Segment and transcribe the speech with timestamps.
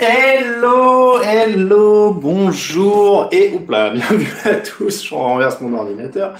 [0.00, 5.04] Hello, hello, bonjour et oupla, bienvenue à tous.
[5.04, 6.34] Je renverse mon ordinateur.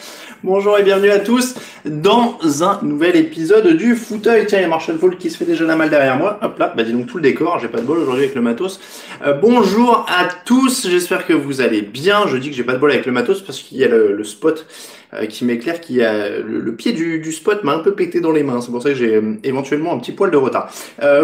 [0.44, 4.46] Bonjour et bienvenue à tous dans un nouvel épisode du fauteuil.
[4.46, 6.38] Tiens, il y a Marshall Fall qui se fait déjà la mal derrière moi.
[6.40, 7.58] Hop là, bah dis donc tout le décor.
[7.58, 8.78] J'ai pas de bol aujourd'hui avec le matos.
[9.26, 10.86] Euh, bonjour à tous.
[10.88, 12.28] J'espère que vous allez bien.
[12.28, 14.22] Je dis que j'ai pas de bol avec le matos parce qu'il y a le,
[14.22, 14.66] spot
[15.14, 18.44] euh, qui m'éclaire, qui a le, pied du, spot m'a un peu pété dans les
[18.44, 18.60] mains.
[18.60, 20.70] C'est pour ça que j'ai euh, éventuellement un petit poil de retard.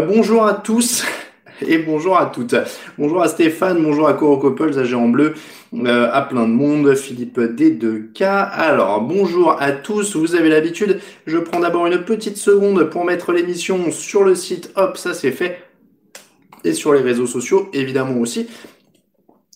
[0.08, 1.05] bonjour à tous
[1.60, 2.55] et bonjour à toutes.
[2.98, 5.34] Bonjour à Stéphane, bonjour à Coro à en Bleu,
[5.74, 8.24] euh, à plein de monde, Philippe D2K.
[8.24, 13.33] Alors, bonjour à tous, vous avez l'habitude, je prends d'abord une petite seconde pour mettre
[13.33, 15.62] l'émission sur le site, hop, ça c'est fait,
[16.64, 18.48] et sur les réseaux sociaux, évidemment aussi.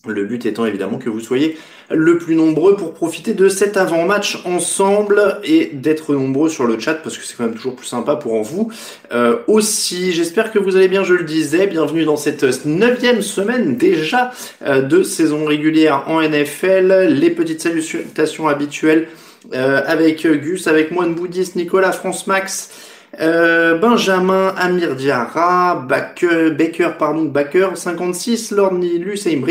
[0.07, 1.57] Le but étant évidemment que vous soyez
[1.91, 6.95] le plus nombreux pour profiter de cet avant-match ensemble et d'être nombreux sur le chat
[6.95, 8.71] parce que c'est quand même toujours plus sympa pour vous
[9.11, 10.11] euh, aussi.
[10.11, 11.67] J'espère que vous allez bien, je le disais.
[11.67, 14.31] Bienvenue dans cette neuvième semaine déjà
[14.65, 17.07] euh, de saison régulière en NFL.
[17.09, 19.07] Les petites salutations habituelles
[19.53, 22.88] euh, avec Gus, avec Moine Bouddhiste, Nicolas, France Max.
[23.21, 29.41] Euh, Benjamin, Amir Diarra, Baker, Baker, pardon, Baker, 56, Lord Nilus et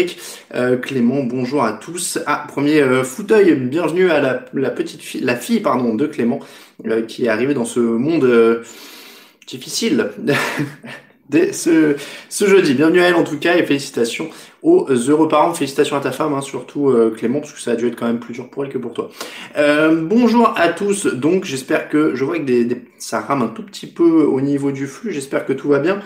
[0.54, 2.18] euh, Clément, bonjour à tous.
[2.24, 6.40] Ah, premier euh, fauteuil, bienvenue à la, petite fille, la fille, pardon, de Clément,
[7.08, 8.62] qui est arrivée dans ce monde
[9.46, 10.12] difficile.
[11.52, 11.96] ce,
[12.30, 12.72] ce jeudi.
[12.72, 14.30] Bienvenue à elle en tout cas et félicitations
[14.62, 15.54] aux heureux parents.
[15.54, 18.06] Félicitations à ta femme, hein, surtout euh, Clément, parce que ça a dû être quand
[18.06, 19.10] même plus dur pour elle que pour toi.
[19.56, 21.06] Euh, bonjour à tous.
[21.06, 24.70] Donc j'espère que je vois que des, ça rame un tout petit peu au niveau
[24.72, 25.12] du flux.
[25.12, 26.00] J'espère que tout va bien.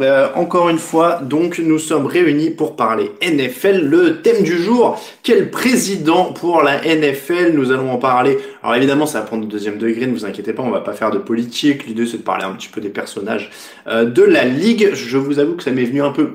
[0.00, 3.86] Euh, encore une fois, donc nous sommes réunis pour parler NFL.
[3.86, 8.38] Le thème du jour, quel président pour la NFL Nous allons en parler.
[8.62, 10.92] Alors évidemment, ça va prendre le deuxième degré, ne vous inquiétez pas, on va pas
[10.92, 11.86] faire de politique.
[11.86, 13.50] L'idée c'est de parler un petit peu des personnages
[13.86, 14.90] euh, de la ligue.
[14.92, 16.30] Je vous avoue que ça m'est venu un peu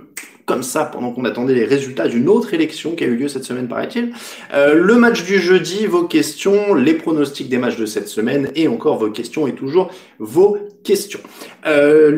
[0.51, 3.45] comme ça pendant qu'on attendait les résultats d'une autre élection qui a eu lieu cette
[3.45, 4.12] semaine, paraît-il.
[4.53, 8.67] Euh, le match du jeudi, vos questions, les pronostics des matchs de cette semaine et
[8.67, 11.22] encore vos questions et toujours vos questions.
[11.66, 12.12] Euh,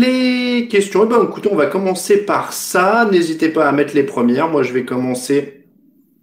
[0.00, 3.08] les questions, eh ben, écoutez, on va commencer par ça.
[3.08, 4.48] N'hésitez pas à mettre les premières.
[4.48, 5.55] Moi, je vais commencer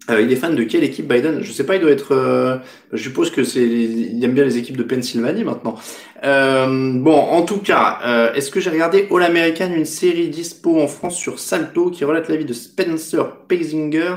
[0.09, 1.41] euh, il est fan de quelle équipe Biden?
[1.41, 2.13] Je sais pas, il doit être.
[2.13, 2.57] Euh,
[2.91, 3.63] je suppose que c'est.
[3.63, 5.75] Il aime bien les équipes de Pennsylvanie maintenant.
[6.25, 10.81] Euh, bon, en tout cas, euh, est-ce que j'ai regardé All American, une série dispo
[10.81, 14.15] en France sur Salto qui relate la vie de Spencer Paisinger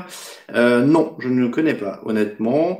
[0.53, 2.79] Non, je ne le connais pas, honnêtement.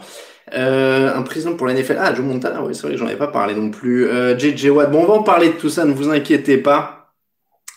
[0.52, 1.98] un président pour la NFL.
[2.00, 4.06] Ah, Joe Montana, oui, c'est vrai que j'en ai pas parlé non plus.
[4.38, 4.92] JJ Watt.
[4.92, 6.97] Bon, on va en parler de tout ça, ne vous inquiétez pas.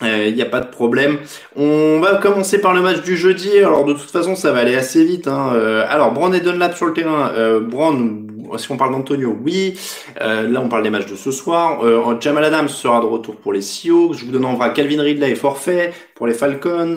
[0.02, 1.18] Il euh, n'y a pas de problème.
[1.56, 3.58] On va commencer par le match du jeudi.
[3.58, 5.28] Alors de toute façon, ça va aller assez vite.
[5.28, 5.52] Hein.
[5.54, 7.32] Euh, alors Brown et Dunlap sur le terrain.
[7.34, 7.60] Euh,
[8.58, 9.78] si on parle d'Antonio, oui.
[10.20, 11.82] Euh, là, on parle des matchs de ce soir.
[12.20, 14.14] Jamal Adams sera de retour pour les Seahawks.
[14.18, 16.96] Je vous donne en vrai Calvin Ridley est forfait pour les Falcons.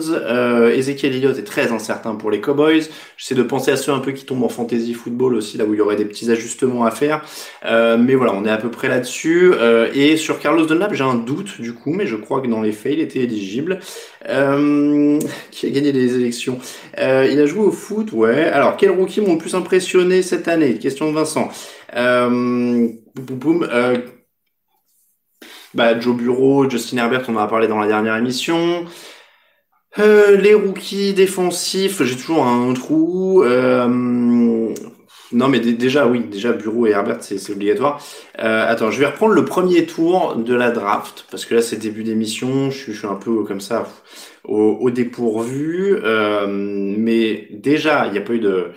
[0.74, 2.82] Ezekiel Elliott est très incertain pour les Cowboys.
[3.16, 5.74] J'essaie de penser à ceux un peu qui tombent en fantasy football aussi, là où
[5.74, 7.22] il y aurait des petits ajustements à faire.
[7.64, 9.52] mais voilà, on est à peu près là-dessus.
[9.94, 12.72] et sur Carlos Dunlap, j'ai un doute du coup, mais je crois que dans les
[12.72, 13.80] faits, il était éligible.
[14.28, 15.18] Euh,
[15.50, 16.58] qui a gagné les élections?
[16.98, 18.44] Euh, il a joué au foot, ouais.
[18.44, 20.74] Alors, quel rookie m'ont le plus impressionné cette année?
[20.78, 21.43] Question de Vincent.
[21.94, 23.98] Euh, boum, euh,
[25.74, 28.86] bah, Joe Bureau, Justin Herbert, on en a parlé dans la dernière émission.
[29.98, 33.44] Euh, les rookies défensifs, j'ai toujours un trou.
[35.34, 38.00] Non, mais déjà, oui, déjà, Bureau et Herbert, c'est obligatoire.
[38.38, 41.76] Euh, attends, je vais reprendre le premier tour de la draft, parce que là, c'est
[41.76, 43.86] début d'émission, je, je, suis un peu comme ça
[44.44, 45.98] au, dépourvu.
[46.04, 48.68] Euh, mais déjà, il n'y a pas eu de...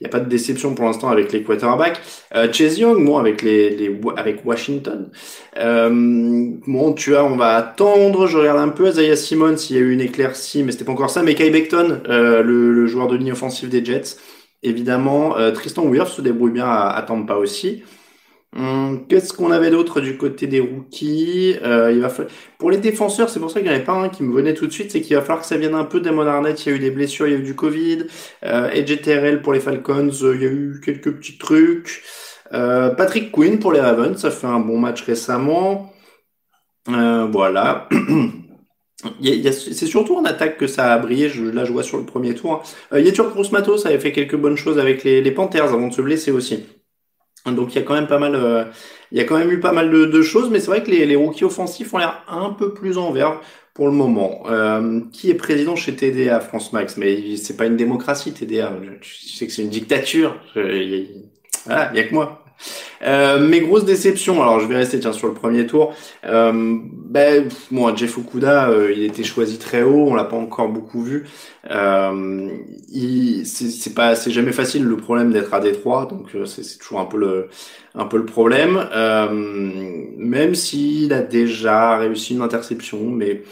[0.00, 2.00] Il a pas de déception pour l'instant avec les quarterbacks.
[2.34, 5.08] Euh, Chase Young, bon, avec les, avec Washington.
[5.56, 5.88] Euh,
[6.66, 8.26] bon, tu vois, on va attendre.
[8.26, 10.92] Je regarde un peu Isaiah Simmons s'il y a eu une éclaircie, mais c'était pas
[10.92, 11.22] encore ça.
[11.22, 14.16] Mais Kai Beckton, euh, le, le, joueur de ligne offensive des Jets,
[14.64, 15.36] évidemment.
[15.38, 17.82] Euh, Tristan Wirfs se débrouille bien à, à aussi.
[18.56, 21.56] Hum, qu'est-ce qu'on avait d'autre du côté des rookies?
[21.62, 22.08] Euh,
[22.58, 24.54] Pour les défenseurs, c'est pour ça qu'il n'y en avait pas un qui me venait
[24.54, 26.64] tout de suite, c'est qu'il va falloir que ça vienne un peu d'Amon Arnett.
[26.64, 28.06] Il y a eu des blessures, il y a eu du Covid.
[28.44, 32.02] Euh, EJTRL pour les Falcons, euh, il y a eu quelques petits trucs.
[32.52, 35.92] Patrick Quinn pour les Ravens, ça fait un bon match récemment.
[36.86, 37.88] Voilà.
[39.22, 41.28] c'est surtout en attaque que ça a brillé.
[41.28, 42.62] Je, là, je vois sur le premier tour.
[42.92, 46.02] Euh, Yetur Matos avait fait quelques bonnes choses avec les, les Panthers avant de se
[46.02, 46.66] blesser aussi.
[47.46, 48.64] Donc il y a quand même pas mal, euh,
[49.12, 50.90] il y a quand même eu pas mal de, de choses, mais c'est vrai que
[50.90, 53.40] les, les, rookies offensifs ont l'air un peu plus en vert
[53.74, 54.44] pour le moment.
[54.46, 56.96] Euh, qui est président chez TDA, France Max?
[56.96, 58.72] Mais c'est pas une démocratie, TDA.
[59.02, 60.40] Tu sais que c'est une dictature.
[60.54, 62.43] voilà, il y a que moi.
[63.02, 65.94] Euh, mes grosses déceptions, alors je vais rester tiens sur le premier tour.
[66.24, 70.68] Euh, ben bon, Jeff Okuda, euh, il était choisi très haut, on l'a pas encore
[70.68, 71.26] beaucoup vu.
[71.70, 72.48] Euh,
[73.44, 77.04] c'est pas, c'est jamais facile le problème d'être à Détroit, donc euh, c'est toujours un
[77.04, 77.48] peu le,
[77.94, 78.88] un peu le problème.
[80.16, 83.42] Même s'il a déjà réussi une interception, mais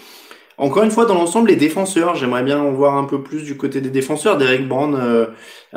[0.58, 3.56] encore une fois, dans l'ensemble, les défenseurs, j'aimerais bien en voir un peu plus du
[3.56, 4.36] côté des défenseurs.
[4.38, 5.26] Derek Brown, euh,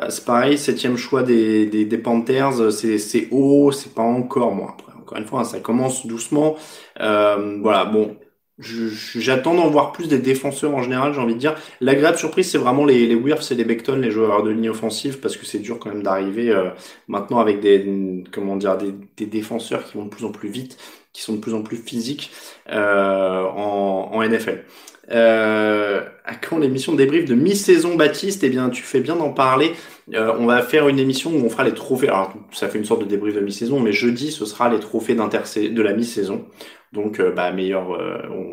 [0.09, 4.75] c'est pareil, septième choix des, des, des Panthers, c'est haut, c'est pas encore moi.
[4.77, 6.55] Après, encore une fois, hein, ça commence doucement.
[6.99, 8.17] Euh, voilà, bon,
[8.59, 11.55] j'attends d'en voir plus des défenseurs en général, j'ai envie de dire.
[11.81, 15.19] L'agréable surprise, c'est vraiment les, les Wirfs et les Beckton, les joueurs de ligne offensive,
[15.19, 16.69] parce que c'est dur quand même d'arriver euh,
[17.07, 20.77] maintenant avec des, comment dire, des défenseurs qui vont de plus en plus vite
[21.15, 22.29] qui sont de plus en plus physiques
[22.69, 24.65] euh, en, en, NFL.
[25.11, 28.43] Euh, à quand l'émission de débrief de mi-saison, Baptiste?
[28.43, 29.71] Eh bien, tu fais bien d'en parler.
[30.13, 32.09] Euh, on va faire une émission où on fera les trophées.
[32.09, 35.15] Alors, ça fait une sorte de débrief de mi-saison, mais jeudi, ce sera les trophées
[35.15, 36.47] de la mi-saison.
[36.91, 37.97] Donc, euh, bah, meilleur,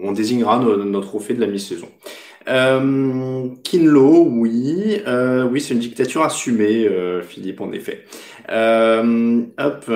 [0.05, 1.89] on, désignera nos, nos, trophées de la mi-saison.
[2.47, 5.03] Kinlo, oui,
[5.51, 6.89] oui, c'est une dictature assumée,
[7.27, 8.05] Philippe, en effet.
[8.49, 9.91] hop.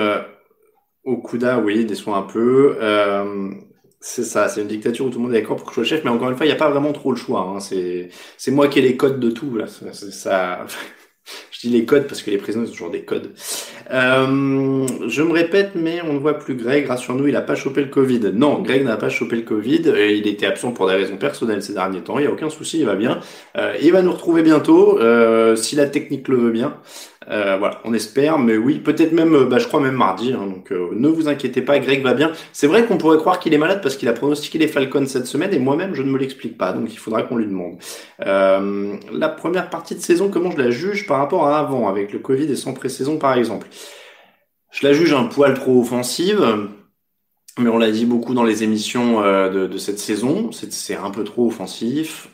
[1.07, 2.77] Okuda, oui, descend un peu.
[2.81, 3.49] Euh,
[4.01, 5.83] c'est ça, c'est une dictature où tout le monde est d'accord pour que je sois
[5.85, 7.41] chef, mais encore une fois, il n'y a pas vraiment trop le choix.
[7.41, 7.59] Hein.
[7.59, 9.57] C'est, moi qui ai les codes de tout.
[11.51, 13.33] Je dis les codes parce que les prisonniers ont toujours des codes.
[13.91, 16.87] Euh, je me répète, mais on ne voit plus Greg.
[16.87, 18.31] Rassure-nous, il n'a pas chopé le Covid.
[18.33, 19.93] Non, Greg n'a pas chopé le Covid.
[19.97, 22.17] Il était absent pour des raisons personnelles ces derniers temps.
[22.19, 23.19] Il n'y a aucun souci, il va bien.
[23.57, 26.77] Euh, il va nous retrouver bientôt, euh, si la technique le veut bien.
[27.29, 30.31] Euh, voilà, on espère, mais oui, peut-être même, euh, bah, je crois même mardi.
[30.31, 32.31] Hein, donc euh, ne vous inquiétez pas, Greg va bien.
[32.53, 35.27] C'est vrai qu'on pourrait croire qu'il est malade parce qu'il a pronostiqué les Falcons cette
[35.27, 37.77] semaine et moi-même je ne me l'explique pas, donc il faudra qu'on lui demande.
[38.19, 42.19] La première partie de saison, comment je la juge par rapport à avant, avec le
[42.19, 43.67] Covid et sans pré-saison par exemple?
[44.71, 46.45] Je la juge un poil trop offensive.
[47.59, 51.47] Mais on l'a dit beaucoup dans les émissions de cette saison, c'est un peu trop
[51.47, 52.29] offensif.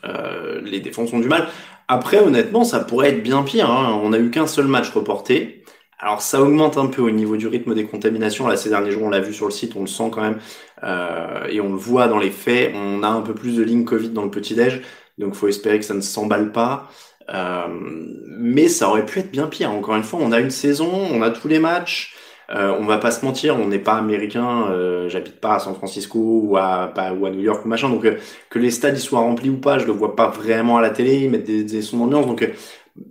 [0.62, 1.48] les défenses ont du mal.
[1.88, 3.70] Après, honnêtement, ça pourrait être bien pire.
[3.70, 4.00] Hein.
[4.02, 5.64] On n'a eu qu'un seul match reporté.
[5.98, 8.46] Alors ça augmente un peu au niveau du rythme des contaminations.
[8.46, 10.38] Là, ces derniers jours, on l'a vu sur le site, on le sent quand même,
[10.82, 12.72] euh, et on le voit dans les faits.
[12.74, 14.82] On a un peu plus de lignes Covid dans le petit déj,
[15.18, 16.90] donc faut espérer que ça ne s'emballe pas.
[17.32, 19.70] Euh, mais ça aurait pu être bien pire.
[19.70, 22.14] Encore une fois, on a une saison, on a tous les matchs.
[22.54, 25.74] Euh, on va pas se mentir, on n'est pas américain, euh, j'habite pas à San
[25.74, 26.92] Francisco ou à,
[27.32, 28.16] New York ou machin, donc euh,
[28.48, 31.16] que les stades soient remplis ou pas, je le vois pas vraiment à la télé,
[31.16, 32.48] ils mettent des, sons d'ambiance, donc euh,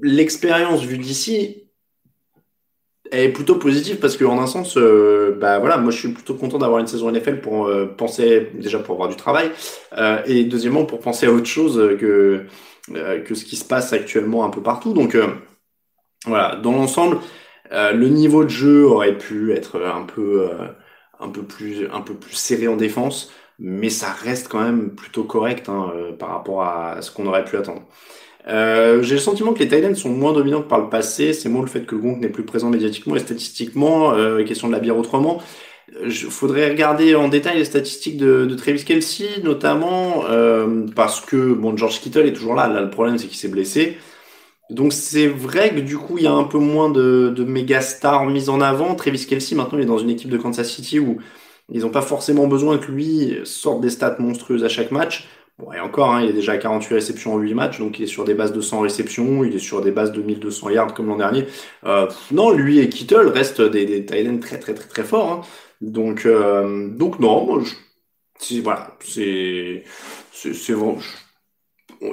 [0.01, 1.67] l'expérience vue d'ici
[3.11, 6.57] est plutôt positive parce que en un sens, bah voilà, moi je suis plutôt content
[6.57, 9.51] d'avoir une saison NFL pour penser déjà pour avoir du travail
[10.25, 12.47] et deuxièmement pour penser à autre chose que
[12.87, 15.15] ce qui se passe actuellement un peu partout, donc
[16.25, 17.19] voilà, dans l'ensemble.
[17.71, 20.67] Euh, le niveau de jeu aurait pu être un peu, euh,
[21.19, 25.23] un peu plus, un peu plus serré en défense, mais ça reste quand même plutôt
[25.23, 27.83] correct hein, euh, par rapport à ce qu'on aurait pu attendre.
[28.47, 31.33] Euh, j'ai le sentiment que les Titans sont moins dominantes par le passé.
[31.33, 34.13] C'est moins le fait que Gonk n'est plus présent médiatiquement et statistiquement.
[34.13, 35.41] Euh, question de la bière autrement.
[36.03, 41.53] Il faudrait regarder en détail les statistiques de, de Travis Kelsey, notamment euh, parce que
[41.53, 42.67] bon, George Kittle est toujours là.
[42.67, 43.97] Là, le problème c'est qu'il s'est blessé.
[44.69, 47.81] Donc c'est vrai que du coup il y a un peu moins de, de méga
[47.81, 48.95] stars mises en avant.
[48.95, 51.19] Travis Kelsey maintenant il est dans une équipe de Kansas City où
[51.69, 55.27] ils n'ont pas forcément besoin que lui sorte des stats monstrueuses à chaque match.
[55.59, 58.03] Bon, et encore, hein, il est déjà à 48 réceptions en 8 matchs, donc il
[58.03, 60.93] est sur des bases de 100 réceptions, il est sur des bases de 1200 yards
[60.95, 61.45] comme l'an dernier.
[61.85, 65.31] Euh, non, lui et Kittle restent des, des tight très très très très forts.
[65.31, 65.41] Hein.
[65.81, 67.61] Donc, euh, donc non, moi,
[68.39, 69.83] je, voilà, c'est
[70.31, 70.97] c'est bon.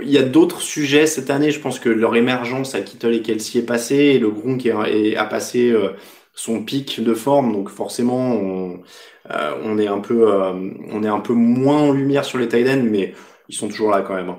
[0.03, 1.51] Il y a d'autres sujets cette année.
[1.51, 5.25] Je pense que leur émergence à Kittle et Kelsey est passée, et le Gronk a
[5.27, 5.91] passé euh,
[6.35, 7.53] son pic de forme.
[7.53, 8.83] Donc forcément, on,
[9.31, 13.15] euh, on est un peu, moins en lumière sur les tight mais
[13.49, 14.35] ils sont toujours là quand même.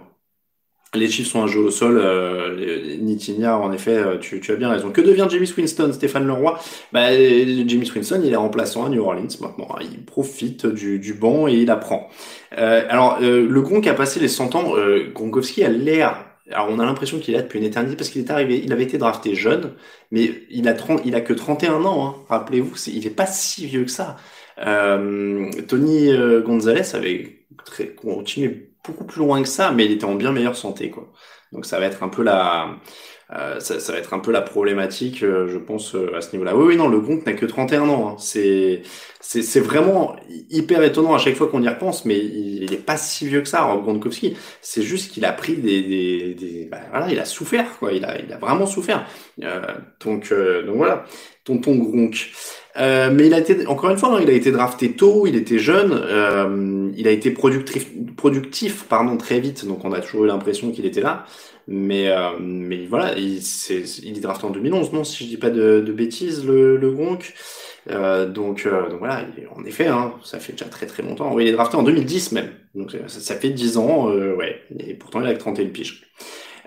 [0.93, 1.98] Les chiffres sont un jeu au sol.
[1.98, 4.91] Euh, Nitinia, en effet, euh, tu, tu, as bien raison.
[4.91, 6.60] Que devient James Winston, Stéphane Leroy
[6.91, 9.69] bah, James Winston, il est remplaçant à New Orleans maintenant.
[9.79, 12.10] Il profite du, du banc et il apprend.
[12.57, 14.75] Euh, alors, euh, le Gronk a passé les 100 ans.
[14.75, 16.25] Euh, Gronkowski a l'air...
[16.51, 18.74] Alors, on a l'impression qu'il est là depuis une éternité parce qu'il est arrivé, il
[18.74, 19.71] avait été drafté jeune,
[20.12, 22.05] mais il a 30, il a que 31 ans.
[22.05, 22.15] Hein.
[22.27, 24.17] Rappelez-vous, il est pas si vieux que ça.
[24.57, 26.10] Tony
[26.43, 30.55] Gonzalez avait très, continué beaucoup plus loin que ça, mais il était en bien meilleure
[30.55, 31.11] santé, quoi.
[31.51, 32.77] Donc ça va être un peu la,
[33.33, 36.33] euh, ça, ça, va être un peu la problématique, euh, je pense, euh, à ce
[36.33, 36.55] niveau-là.
[36.55, 38.09] Oui, oui, non, le Gronk n'a que 31 ans.
[38.09, 38.15] Hein.
[38.19, 38.81] C'est,
[39.21, 40.17] c'est, vraiment
[40.50, 43.41] hyper étonnant à chaque fois qu'on y repense, mais il, il est pas si vieux
[43.41, 44.35] que ça, Rob Gronkowski.
[44.61, 47.93] C'est juste qu'il a pris des, des, des bah, voilà, il a souffert, quoi.
[47.93, 49.07] Il a, il a vraiment souffert.
[50.01, 51.05] donc, donc voilà,
[51.45, 52.31] tonton Gronk.
[52.77, 55.35] Euh, mais il a été, encore une fois, hein, il a été drafté tôt, il
[55.35, 60.23] était jeune, euh, il a été productif, productif pardon, très vite, donc on a toujours
[60.23, 61.25] eu l'impression qu'il était là.
[61.67, 65.37] Mais, euh, mais voilà, il, est, il est drafté en 2011, non, si je dis
[65.37, 67.33] pas de, de bêtises, le, le Gronk.
[67.89, 69.25] Euh, donc, euh, donc voilà,
[69.55, 71.33] en effet, hein, ça fait déjà très très longtemps.
[71.33, 75.21] Oui, il est drafté en 2010 même, donc ça, fait 10 ans, ouais, et pourtant
[75.21, 76.03] il a que 31 piges.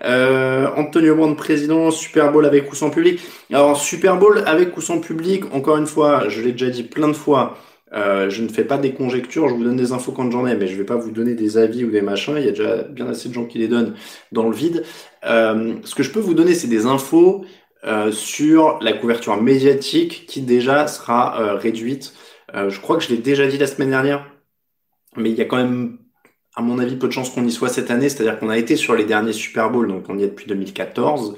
[0.03, 3.19] Euh, Antonio Brown, président, Super Bowl avec ou sans public.
[3.51, 7.07] Alors, Super Bowl avec ou sans public, encore une fois, je l'ai déjà dit plein
[7.07, 7.57] de fois,
[7.93, 10.55] euh, je ne fais pas des conjectures, je vous donne des infos quand j'en ai,
[10.55, 12.83] mais je vais pas vous donner des avis ou des machins, il y a déjà
[12.83, 13.93] bien assez de gens qui les donnent
[14.31, 14.83] dans le vide.
[15.25, 17.45] Euh, ce que je peux vous donner, c'est des infos
[17.85, 22.13] euh, sur la couverture médiatique qui déjà sera réduite.
[22.53, 24.25] Je crois que je l'ai déjà dit la semaine dernière,
[25.17, 25.97] mais il y a quand même
[26.55, 28.09] à mon avis, peu de chance qu'on y soit cette année.
[28.09, 31.37] C'est-à-dire qu'on a été sur les derniers Super Bowls, donc on y est depuis 2014.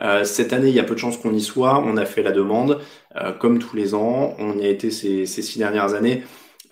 [0.00, 1.78] Euh, cette année, il y a peu de chances qu'on y soit.
[1.78, 2.80] On a fait la demande,
[3.16, 4.34] euh, comme tous les ans.
[4.38, 6.22] On y a été ces, ces six dernières années.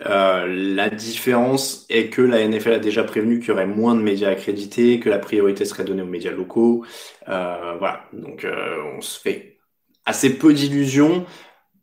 [0.05, 4.01] Euh, la différence est que la NFL a déjà prévenu qu'il y aurait moins de
[4.01, 6.85] médias accrédités, que la priorité serait donnée aux médias locaux.
[7.29, 9.57] Euh, voilà, donc euh, on se fait
[10.05, 11.25] assez peu d'illusions.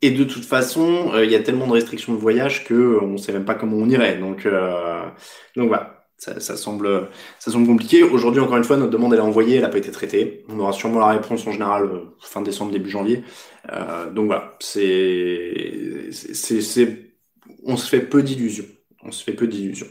[0.02, 3.32] Et de toute façon, il y a tellement de restrictions de voyage que on sait
[3.32, 4.18] même pas comment on irait.
[4.18, 4.46] Donc,
[5.56, 6.03] donc voilà
[6.38, 8.02] ça, semble, ça semble compliqué.
[8.02, 10.44] Aujourd'hui, encore une fois, notre demande elle est envoyée, elle n'a pas été traitée.
[10.48, 13.22] On aura sûrement la réponse en général euh, fin décembre, début janvier.
[13.72, 17.12] Euh, donc voilà, c'est, c'est,
[17.64, 18.64] on se fait peu d'illusions.
[19.02, 19.86] On se fait peu d'illusions.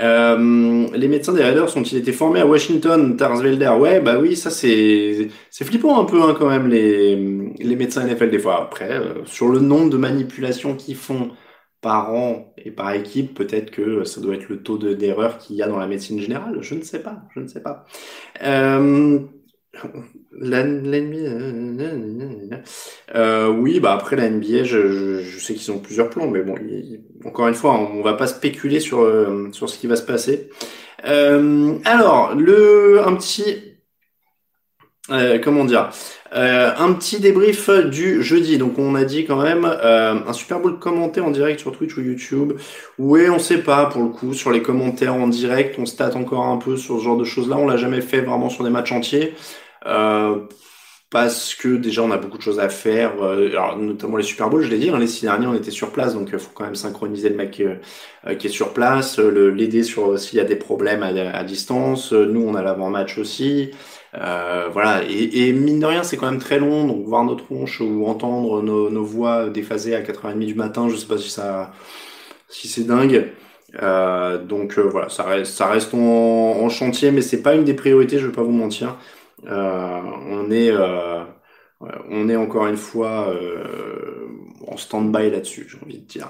[0.00, 4.50] Euh, les médecins des Raiders ont-ils été formés à Washington, Tarsvelder Ouais, bah oui, ça
[4.50, 7.16] c'est c'est flippant un peu hein, quand même les
[7.58, 8.62] les médecins NFL des fois.
[8.62, 11.30] Après, euh, sur le nombre de manipulations qu'ils font
[11.86, 15.62] par an et par équipe, peut-être que ça doit être le taux d'erreur qu'il y
[15.62, 16.58] a dans la médecine générale.
[16.60, 17.84] Je ne sais pas, je ne sais pas.
[18.42, 19.20] Euh,
[23.14, 26.56] euh, oui, bah après la NBA, je, sais qu'ils ont plusieurs plans, mais bon,
[27.24, 30.50] encore une fois, on, va pas spéculer sur euh, sur ce qui va se passer.
[31.06, 33.76] Euh, alors, le un petit
[35.10, 35.90] euh, comment dire?
[36.34, 38.58] Euh, Un petit débrief du jeudi.
[38.58, 41.96] Donc on a dit quand même euh, un Super Bowl commenté en direct sur Twitch
[41.96, 42.54] ou YouTube.
[42.98, 45.76] Oui, on sait pas pour le coup sur les commentaires en direct.
[45.78, 47.56] On state encore un peu sur ce genre de choses-là.
[47.58, 49.34] On l'a jamais fait vraiment sur des matchs entiers.
[51.10, 54.62] parce que déjà on a beaucoup de choses à faire, alors, notamment les Super Bowls,
[54.64, 56.64] je l'ai dit, hein, les six derniers on était sur place, donc il faut quand
[56.64, 61.02] même synchroniser le mec qui est sur place, l'aider sur s'il y a des problèmes
[61.04, 62.12] à, à distance.
[62.12, 63.70] Nous on a l'avant-match aussi.
[64.18, 67.80] Euh, voilà, et, mine de rien, c'est quand même très long, donc voir notre tronche
[67.80, 71.72] ou entendre nos, voix déphasées à 4h30 du matin, je sais pas si ça,
[72.48, 73.32] si c'est dingue.
[73.82, 77.64] Euh, donc euh, voilà, ça reste, ça reste en, en, chantier, mais c'est pas une
[77.64, 78.96] des priorités, je vais pas vous mentir.
[79.46, 80.72] On est,
[82.10, 83.32] on est encore une fois
[84.66, 86.28] en stand-by là-dessus, j'ai envie de dire.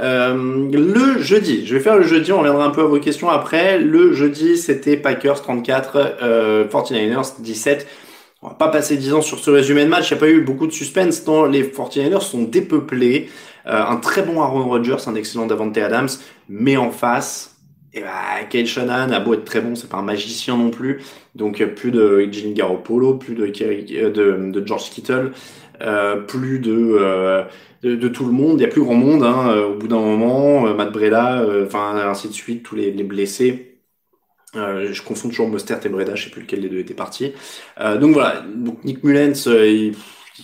[0.00, 3.28] Euh, le jeudi, je vais faire le jeudi, on reviendra un peu à vos questions
[3.28, 3.78] après.
[3.78, 7.86] Le jeudi, c'était Packers 34, euh, 49ers 17.
[8.42, 10.30] On va pas passer 10 ans sur ce résumé de match, il n'y a pas
[10.30, 13.28] eu beaucoup de suspense tant les 49ers sont dépeuplés.
[13.66, 16.08] Euh, un très bon Aaron Rodgers, un excellent Davante Adams,
[16.48, 17.56] mais en face,
[17.92, 18.08] et eh bah,
[18.40, 21.02] ben, Kyle Shanahan a beau être très bon, c'est pas un magicien non plus.
[21.34, 24.10] Donc plus de Jimmy Garoppolo, plus de, euh,
[24.52, 25.30] de, George Kittle, euh,
[26.26, 27.44] plus de, euh,
[27.82, 28.60] de, de, tout le monde.
[28.60, 30.72] Il y a plus grand monde hein, euh, au bout d'un moment.
[30.74, 33.78] Matt Breda, enfin ainsi de suite, tous les, les blessés.
[34.54, 37.32] je confonds toujours Mostert et Breda, je sais plus lequel des deux était parti.
[38.00, 39.94] donc voilà, donc Nick Mullens, il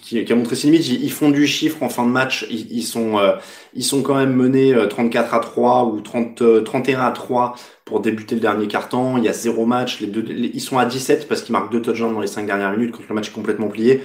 [0.02, 0.88] qui, qui, a montré ses limites.
[0.88, 2.46] Ils, font du chiffre en fin de match.
[2.50, 3.32] Ils, ils sont, euh,
[3.74, 7.54] ils sont quand même menés 34 euh, à 3 ou 30, 31 euh, à 3
[7.84, 9.16] pour débuter le dernier quart-temps.
[9.18, 10.00] Il y a zéro match.
[10.00, 12.72] Les deux, ils sont à 17 parce qu'ils marquent deux touchdowns dans les cinq dernières
[12.72, 14.02] minutes quand le match est complètement plié.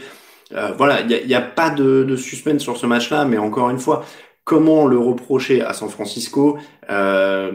[0.53, 4.05] Euh, voilà, il n'y a, pas de, suspense sur ce match-là, mais encore une fois,
[4.43, 6.57] comment le reprocher à San Francisco
[6.89, 7.51] euh,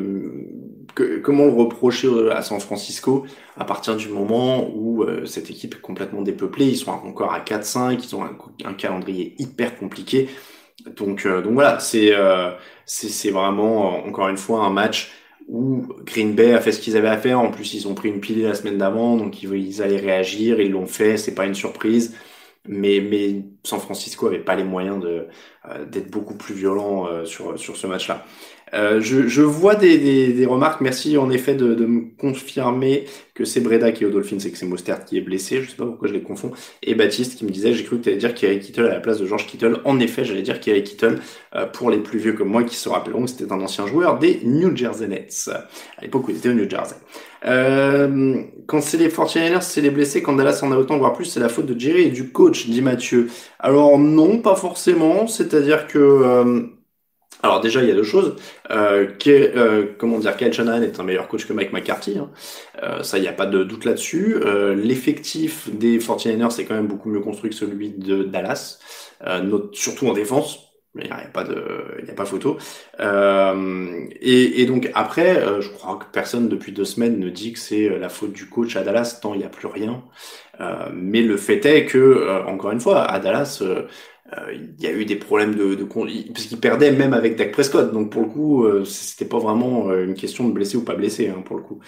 [1.23, 3.27] comment le reprocher à San Francisco
[3.59, 7.41] à partir du moment où euh, cette équipe est complètement dépeuplée, ils sont encore à
[7.41, 10.29] 4-5, ils ont un, calendrier hyper compliqué.
[10.97, 12.51] Donc, euh, donc voilà, c'est euh,
[12.85, 15.11] c'est vraiment encore une fois un match
[15.49, 17.41] où Green Bay a fait ce qu'ils avaient à faire.
[17.41, 20.61] En plus, ils ont pris une pilée la semaine d'avant, donc ils, ils allaient réagir,
[20.61, 22.15] ils l'ont fait, c'est pas une surprise.
[22.69, 25.29] Mais, San Francisco avait pas les moyens de
[25.89, 28.25] d'être beaucoup plus violent sur sur ce match-là.
[28.75, 30.81] Euh, je, je, vois des, des, des, remarques.
[30.81, 34.51] Merci en effet de, de, me confirmer que c'est Breda qui est au Dolphins et
[34.51, 35.63] que c'est Mostert qui est blessé.
[35.63, 36.51] Je sais pas pourquoi je les confonds.
[36.83, 39.01] Et Baptiste qui me disait, j'ai cru que tu allais dire Kerry Kittle à la
[39.01, 39.79] place de George Kittle.
[39.85, 41.21] En effet, j'allais dire Kerry Kittle
[41.55, 44.19] euh, pour les plus vieux comme moi qui se rappelleront que c'était un ancien joueur
[44.19, 45.49] des New Jersey Nets
[45.99, 46.97] à l'époque où il était au New Jersey.
[47.45, 50.23] Euh, quand c'est les 49ers, c'est les blessés.
[50.23, 52.67] Quand Dallas en a autant, voire plus, c'est la faute de Jerry et du coach,
[52.67, 53.29] dit Mathieu.
[53.61, 55.29] Alors non, pas forcément.
[55.29, 56.63] C'est-à-dire que euh,
[57.43, 58.37] alors déjà, il y a deux choses.
[58.71, 62.19] Euh, euh, comment dire, Kyle Shanahan est un meilleur coach que Mike McCarthy.
[62.19, 62.31] Hein.
[62.83, 64.37] Euh, ça, il n'y a pas de doute là-dessus.
[64.41, 68.79] Euh, l'effectif des 49ers c'est quand même beaucoup mieux construit que celui de Dallas,
[69.73, 70.63] surtout en défense.
[70.99, 71.63] Il n'y a, pas de,
[72.03, 72.57] il a pas photo.
[72.99, 77.99] Et, et, donc après, je crois que personne depuis deux semaines ne dit que c'est
[77.99, 80.03] la faute du coach à Dallas tant il n'y a plus rien.
[80.95, 83.63] mais le fait est que, encore une fois, à Dallas
[84.33, 87.53] euh, il y a eu des problèmes de, de parce qu'il perdait même avec Dak
[87.53, 87.93] Prescott.
[87.93, 90.95] Donc pour le coup, euh, c'était pas vraiment euh, une question de blessé ou pas
[90.95, 91.79] blessé hein, pour le coup.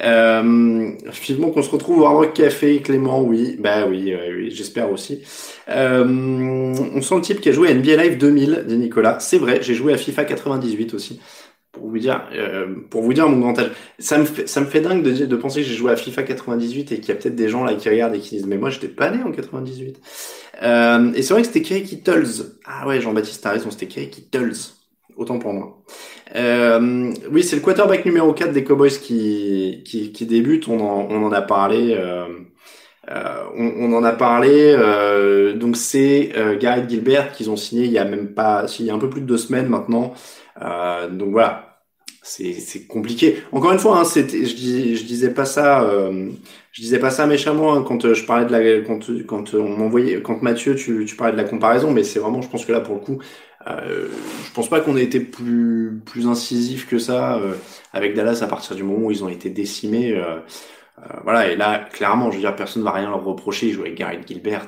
[0.00, 5.22] Euh, finalement qu'on se retrouve au Café, Clément, oui, bah oui, oui j'espère aussi.
[5.68, 9.18] Euh, on sent le type qui a joué à NBA Live 2000, dit Nicolas.
[9.20, 11.20] C'est vrai, j'ai joué à FIFA 98 aussi
[11.72, 13.70] pour vous dire, euh, pour vous dire mon grand âge.
[13.98, 16.22] Ça me fait, ça me fait dingue de, de penser que j'ai joué à FIFA
[16.22, 18.58] 98 et qu'il y a peut-être des gens là qui regardent et qui disent mais
[18.58, 20.00] moi j'étais pas né en 98.
[20.62, 22.58] Euh, et c'est vrai que c'était Kerry Kittles.
[22.66, 24.52] Ah ouais, Jean-Baptiste, t'as raison, c'était Kerry Kittles.
[25.16, 25.82] Autant pour moi.
[26.36, 30.68] Euh, oui, c'est le quarterback numéro 4 des Cowboys qui, qui, qui débute.
[30.68, 31.98] On en, on en a parlé.
[33.10, 34.74] Euh, on, on, en a parlé.
[34.78, 38.86] Euh, donc c'est euh, Garrett Gilbert qu'ils ont signé il y a même pas, il
[38.86, 40.14] y a un peu plus de deux semaines maintenant.
[40.62, 41.80] Euh, donc voilà,
[42.22, 43.42] c'est compliqué.
[43.52, 46.30] Encore une fois, hein, je, je disais pas ça, euh,
[46.70, 49.68] je disais pas ça méchamment hein, quand euh, je parlais de la, quand, quand on
[49.76, 52.72] m'envoyait, quand Mathieu, tu, tu parlais de la comparaison, mais c'est vraiment, je pense que
[52.72, 53.18] là pour le coup,
[53.66, 54.08] euh,
[54.46, 57.40] je pense pas qu'on ait été plus plus incisif que ça
[57.92, 60.16] avec Dallas à partir du moment où ils ont été décimés.
[61.24, 63.68] Voilà, et là, clairement, je veux dire, personne ne va rien leur reprocher.
[63.68, 64.66] Ils jouent avec Garrett Gilbert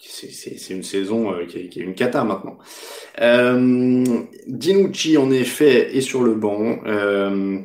[0.00, 2.58] c'est une saison euh, qui, est, qui, est, une cata maintenant.
[3.20, 4.04] Euh,
[4.46, 6.78] Dinucci en effet est sur le banc.
[6.86, 7.58] Euh,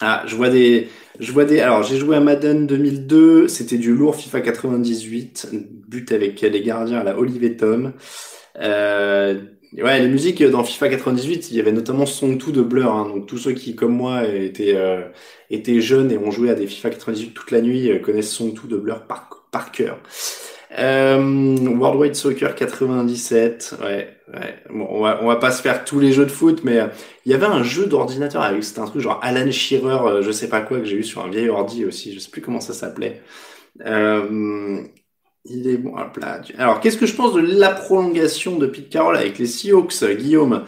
[0.00, 1.60] ah, je vois des, je vois des.
[1.60, 5.48] Alors j'ai joué à Madden 2002, c'était du lourd FIFA 98,
[5.88, 7.94] but avec les gardiens à la Olivier Tom.
[8.58, 9.42] Euh,
[9.82, 12.92] ouais, les musiques dans FIFA 98, il y avait notamment Song 2 de Blur.
[12.92, 15.08] Hein, donc tous ceux qui, comme moi, étaient euh,
[15.50, 18.52] étaient jeunes et ont joué à des FIFA 98 toute la nuit euh, connaissent Song
[18.54, 19.98] 2 de Blur par par cœur.
[20.78, 24.56] Euh, World Soccer 97, ouais, ouais.
[24.70, 26.88] Bon, on va, on va pas se faire tous les jeux de foot, mais euh,
[27.24, 30.30] il y avait un jeu d'ordinateur avec, c'était un truc genre Alan Shearer, euh, je
[30.32, 32.60] sais pas quoi, que j'ai eu sur un vieil ordi aussi, je sais plus comment
[32.60, 33.22] ça s'appelait.
[33.86, 34.82] Euh,
[35.48, 35.94] il est bon.
[36.58, 40.64] Alors, qu'est-ce que je pense de la prolongation de Pete Carroll avec les Seahawks, Guillaume?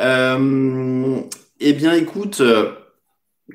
[0.00, 1.20] Euh,
[1.60, 2.42] Eh bien, écoute,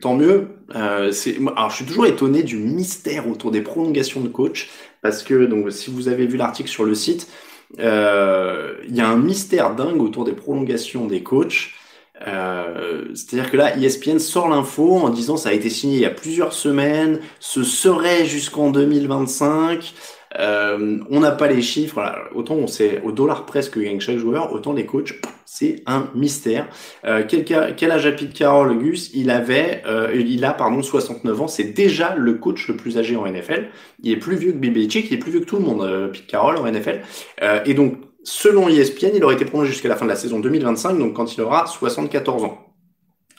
[0.02, 0.48] tant mieux.
[0.76, 1.12] Euh,
[1.56, 4.70] alors, je suis toujours étonné du mystère autour des prolongations de coach
[5.02, 7.28] parce que donc si vous avez vu l'article sur le site,
[7.80, 11.70] euh, il y a un mystère dingue autour des prolongations des coachs.
[12.28, 16.06] Euh, C'est-à-dire que là, ESPN sort l'info en disant ça a été signé il y
[16.06, 19.94] a plusieurs semaines, ce serait jusqu'en 2025.
[20.40, 22.02] Euh, on n'a pas les chiffres.
[22.34, 25.14] Autant on sait au dollar presque que gagne chaque joueur, autant les coachs,
[25.46, 26.68] c'est un mystère.
[27.06, 29.12] Euh, quel, quel, âge a Pete Carroll, Gus?
[29.14, 31.48] Il avait, euh, il a pardon 69 ans.
[31.48, 33.70] C'est déjà le coach le plus âgé en NFL.
[34.02, 36.08] Il est plus vieux que Belichick, il est plus vieux que tout le monde, euh,
[36.10, 37.02] Pete Carroll en NFL.
[37.42, 40.40] Euh, et donc, selon ESPN, il aurait été prolongé jusqu'à la fin de la saison
[40.40, 42.74] 2025, donc quand il aura 74 ans.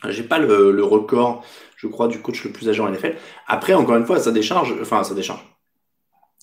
[0.08, 1.44] J'ai pas le, le record,
[1.76, 3.16] je crois, du coach le plus âgé en NFL.
[3.48, 5.55] Après, encore une fois, ça décharge, enfin, ça décharge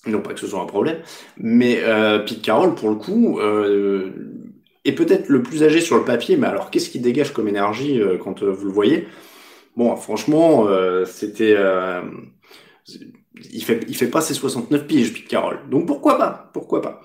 [0.06, 0.98] non pas que ce soit un problème,
[1.38, 4.10] mais euh, Pete Carroll, pour le coup, euh,
[4.84, 8.00] est peut-être le plus âgé sur le papier, mais alors qu'est-ce qu'il dégage comme énergie
[8.00, 9.08] euh, quand euh, vous le voyez?
[9.76, 10.68] Bon, franchement,
[11.04, 11.56] c'était
[13.52, 15.58] il fait il fait pas ses 69 piges, Pete Carroll.
[15.68, 16.50] Donc pourquoi pas?
[16.52, 17.00] Pourquoi pas?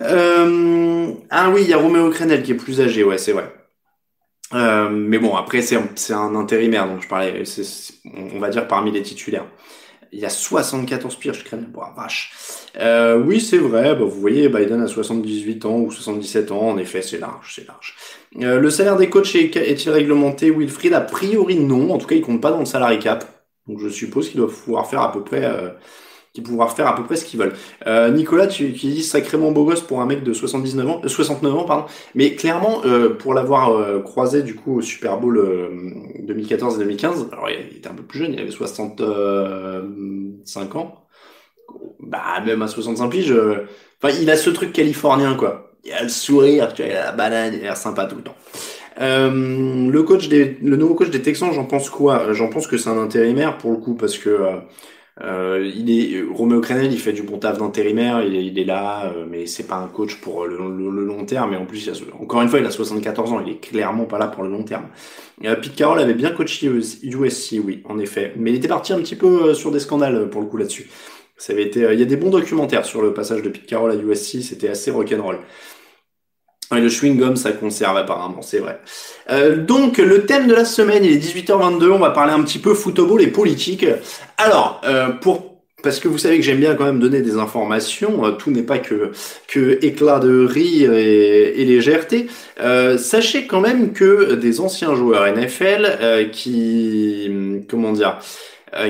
[0.00, 3.52] Ah oui, il y a Roméo Crenel qui est plus âgé, ouais, c'est vrai.
[4.52, 7.44] Mais bon, après c'est c'est un intérimaire, donc je parlais,
[8.34, 9.46] on va dire parmi les titulaires.
[10.16, 12.32] Il a 74 piges, Crenel, bon, vache.
[12.78, 13.94] Euh, oui, c'est vrai.
[13.94, 16.70] Bah, vous voyez, Biden a 78 ans ou 77 ans.
[16.70, 17.94] En effet, c'est large, c'est large.
[18.40, 20.94] Euh, le salaire des coachs est-il réglementé, Wilfried?
[20.94, 21.92] A priori, non.
[21.92, 23.26] En tout cas, il compte pas dans le salary cap.
[23.66, 25.68] Donc je suppose qu'ils doivent pouvoir faire à peu près, euh,
[26.36, 27.54] qu'ils pouvoir faire à peu près ce qu'ils veulent.
[27.86, 31.56] Euh, Nicolas, tu, dis sacrément beau gosse pour un mec de 79 ans, 69 euh,
[31.56, 31.84] ans pardon.
[32.14, 35.42] Mais clairement, euh, pour l'avoir euh, croisé du coup au Super Bowl
[36.20, 41.06] 2014 et 2015, alors il était un peu plus jeune, il avait 65 ans.
[42.00, 43.34] Bah même à 65 piges,
[44.02, 45.72] enfin il a ce truc californien quoi.
[45.84, 48.16] Il a le sourire, tu vois, il a la banane, il a l'air sympa tout
[48.16, 48.34] le temps.
[49.00, 52.32] Euh, le coach des, le nouveau coach des Texans, j'en pense quoi?
[52.32, 54.30] J'en pense que c'est un intérimaire pour le coup parce que
[55.22, 55.24] euh,
[55.58, 59.24] euh il est Roméo Crenel, il fait du bon taf d'intérimaire, il, est là, euh,
[59.28, 61.54] mais c'est pas un coach pour le, long terme.
[61.54, 64.18] Et en plus, a, encore une fois, il a 74 ans, il est clairement pas
[64.18, 64.86] là pour le long terme.
[65.44, 68.98] Euh, Pete Carroll avait bien coaché USC, oui, en effet, mais il était parti un
[68.98, 70.88] petit peu sur des scandales pour le coup là-dessus.
[71.38, 73.90] Ça avait été, il y a des bons documentaires sur le passage de Pete Carroll
[73.90, 75.38] à USC, c'était assez rock'n'roll.
[76.72, 78.80] Le chewing-gum, ça conserve apparemment, c'est vrai.
[79.30, 82.58] Euh, donc, le thème de la semaine, il est 18h22, on va parler un petit
[82.58, 83.86] peu football et politique.
[84.36, 88.26] Alors, euh, pour parce que vous savez que j'aime bien quand même donner des informations,
[88.26, 89.12] euh, tout n'est pas que,
[89.46, 92.26] que éclat de rire et, et légèreté.
[92.60, 97.30] Euh, sachez quand même que des anciens joueurs NFL euh, qui,
[97.68, 98.18] comment dire,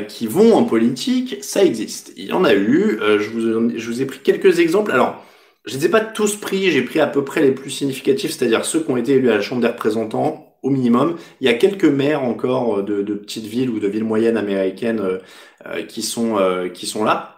[0.09, 2.13] qui vont en politique, ça existe.
[2.17, 2.99] Il y en a eu.
[3.01, 4.91] je, vous, je vous ai pris quelques exemples.
[4.91, 5.23] Alors,
[5.67, 8.31] je ne les ai pas tous pris, j'ai pris à peu près les plus significatifs,
[8.31, 11.17] c'est-à-dire ceux qui ont été élus à la Chambre des représentants au minimum.
[11.41, 15.01] Il y a quelques maires encore de, de petites villes ou de villes moyennes américaines
[15.01, 15.19] euh,
[15.67, 17.33] euh, qui sont euh, qui sont là.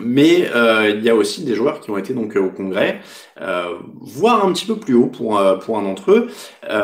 [0.00, 0.50] Mais
[0.90, 3.00] il y a aussi des joueurs qui ont été donc au Congrès,
[4.00, 6.28] voire un petit peu plus haut pour pour un d'entre eux.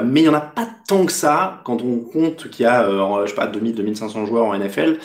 [0.04, 2.88] mais il y en a pas tant que ça quand on compte qu'il y a
[3.24, 5.00] je sais pas 2000 2500 joueurs en NFL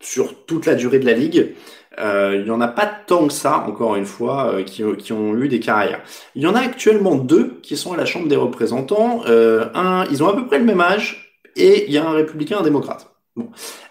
[0.00, 1.54] sur toute la durée de la ligue.
[1.98, 5.12] Euh, il n'y en a pas tant que ça, encore une fois, euh, qui, qui,
[5.12, 6.00] ont eu des carrières.
[6.34, 9.22] Il y en a actuellement deux qui sont à la Chambre des représentants.
[9.26, 12.12] Euh, un, ils ont à peu près le même âge, et il y a un
[12.12, 13.12] républicain, un démocrate.
[13.34, 13.48] Bon.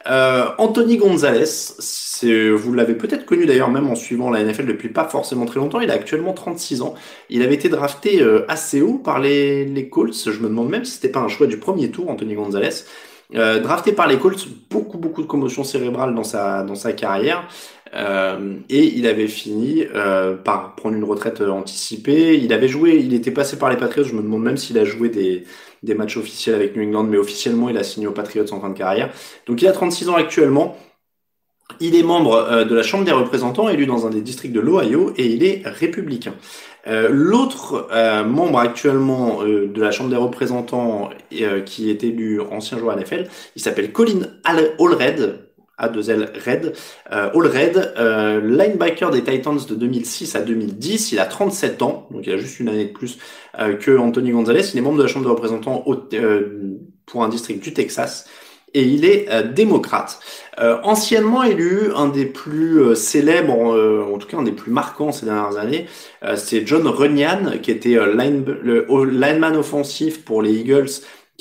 [0.07, 1.45] Euh, Anthony Gonzalez,
[2.55, 5.79] vous l'avez peut-être connu d'ailleurs même en suivant la NFL depuis pas forcément très longtemps.
[5.79, 6.93] Il a actuellement 36 ans.
[7.29, 10.13] Il avait été drafté euh, assez haut par les, les Colts.
[10.13, 12.85] Je me demande même si c'était pas un choix du premier tour, Anthony Gonzalez.
[13.33, 17.47] Euh, drafté par les Colts, beaucoup beaucoup de commotion cérébrale dans sa dans sa carrière.
[17.93, 22.37] Euh, et il avait fini euh, par prendre une retraite anticipée.
[22.37, 24.05] Il avait joué, il était passé par les Patriots.
[24.07, 25.45] Je me demande même s'il a joué des,
[25.95, 28.77] matchs officiels avec New England, mais officiellement, il a signé aux Patriots en fin de
[28.77, 29.11] carrière.
[29.47, 30.77] Donc il a 36 ans actuellement.
[31.79, 34.59] Il est membre euh, de la Chambre des représentants, élu dans un des districts de
[34.59, 36.33] l'Ohio, et il est républicain.
[36.87, 41.09] Euh, L'autre euh, membre actuellement euh, de la Chambre des représentants
[41.65, 45.50] qui est élu ancien joueur NFL, il s'appelle Colin Allred,
[45.81, 46.73] a2L Red.
[47.11, 52.07] Euh, All Red, euh, linebacker des Titans de 2006 à 2010, il a 37 ans,
[52.11, 53.17] donc il a juste une année de plus
[53.59, 54.63] euh, que Anthony Gonzalez.
[54.73, 55.83] Il est membre de la Chambre des représentants
[57.05, 58.27] pour un district du Texas
[58.73, 60.21] et il est démocrate.
[60.57, 65.57] Anciennement élu, un des plus célèbres, en tout cas un des plus marquants ces dernières
[65.57, 65.87] années,
[66.37, 70.87] c'est John Runyan, qui était lineman offensif pour les Eagles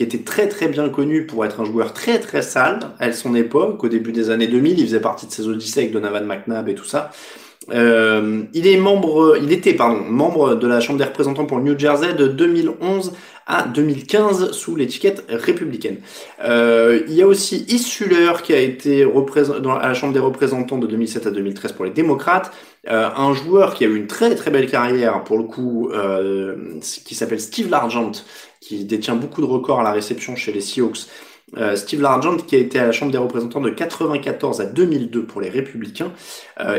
[0.01, 3.35] qui était très très bien connu pour être un joueur très très sale à son
[3.35, 3.85] époque.
[3.85, 6.75] Au début des années 2000, il faisait partie de ces odyssées avec Donovan McNabb et
[6.75, 7.11] tout ça.
[7.71, 11.65] Euh, il est membre, il était pardon, membre de la Chambre des représentants pour le
[11.65, 13.13] New Jersey de 2011
[13.51, 15.97] à 2015 sous l'étiquette républicaine.
[16.45, 20.87] Euh, il y a aussi Issuler qui a été à la Chambre des représentants de
[20.87, 22.53] 2007 à 2013 pour les démocrates.
[22.89, 26.79] Euh, un joueur qui a eu une très très belle carrière pour le coup, euh,
[27.05, 28.13] qui s'appelle Steve Largent,
[28.61, 31.07] qui détient beaucoup de records à la réception chez les Seahawks.
[31.75, 35.41] Steve Largent qui a été à la Chambre des représentants de 94 à 2002 pour
[35.41, 36.13] les républicains.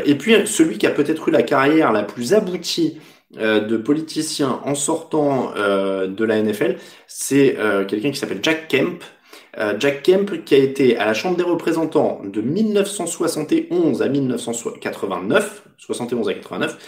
[0.06, 2.98] Et puis celui qui a peut-être eu la carrière la plus aboutie
[3.34, 7.56] de politicien en sortant de la NFL, c'est
[7.88, 9.02] quelqu'un qui s'appelle Jack Kemp.
[9.78, 16.28] Jack Kemp qui a été à la Chambre des représentants de 1971 à 1989, 71
[16.28, 16.78] à 89,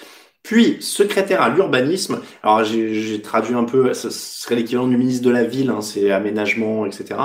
[0.44, 2.20] puis secrétaire à l'urbanisme.
[2.42, 6.12] Alors j'ai traduit un peu, ce serait l'équivalent du ministre de la ville, hein, c'est
[6.12, 7.18] aménagement, etc.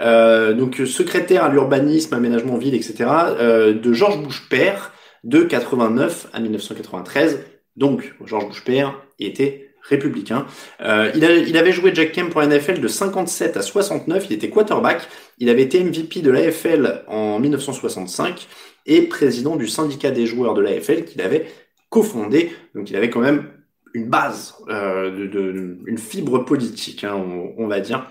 [0.00, 3.10] Euh, donc secrétaire à l'urbanisme, aménagement ville, etc.
[3.40, 4.92] Euh, de Georges Bush père
[5.24, 7.40] de 89 à 1993.
[7.78, 10.46] Donc Georges Bush père était républicain.
[10.80, 14.26] Euh, il, avait joué Jack Kemp pour NFL de 57 à 69.
[14.28, 15.08] Il était quarterback.
[15.38, 18.46] Il avait été MVP de l'AFL en 1965
[18.86, 21.46] et président du syndicat des joueurs de l'AFL qu'il avait
[21.88, 22.52] cofondé.
[22.74, 23.50] Donc il avait quand même
[23.94, 27.16] une base, euh, une fibre politique, hein,
[27.56, 28.06] on, va dire.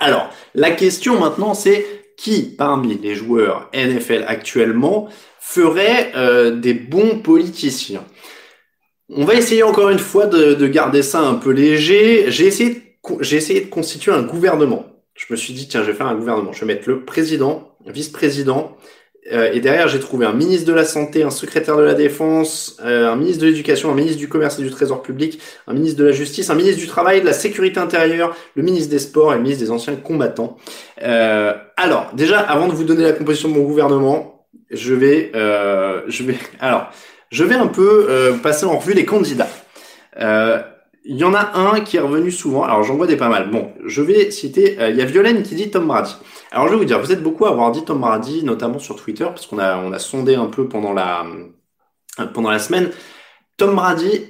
[0.00, 7.20] Alors, la question maintenant, c'est qui parmi les joueurs NFL actuellement ferait euh, des bons
[7.20, 8.04] politiciens?
[9.12, 12.30] On va essayer encore une fois de, garder ça un peu léger.
[12.30, 14.86] J'ai essayé, essayé de constituer un gouvernement.
[15.14, 16.52] Je me suis dit, tiens, je vais faire un gouvernement.
[16.52, 18.76] Je vais mettre le président, vice-président,
[19.32, 22.76] euh, et derrière, j'ai trouvé un ministre de la Santé, un secrétaire de la Défense,
[22.84, 25.98] euh, un ministre de l'Éducation, un ministre du Commerce et du Trésor public, un ministre
[25.98, 29.32] de la Justice, un ministre du Travail, de la Sécurité intérieure, le ministre des Sports
[29.32, 30.56] et le ministre des Anciens Combattants.
[31.02, 36.22] Euh, alors, déjà, avant de vous donner la composition de mon gouvernement, je vais, je
[36.22, 36.90] vais, alors,
[37.30, 39.48] je vais un peu passer en revue les candidats.
[41.04, 42.62] Il y en a un qui est revenu souvent.
[42.62, 43.50] Alors j'en vois des pas mal.
[43.50, 44.76] Bon, je vais citer.
[44.90, 46.14] Il y a Violaine qui dit Tom Brady.
[46.50, 48.96] Alors je vais vous dire, vous êtes beaucoup à avoir dit Tom Brady, notamment sur
[48.96, 51.24] Twitter, parce qu'on a, on a sondé un peu pendant la,
[52.34, 52.90] pendant la semaine.
[53.56, 54.26] Tom Brady,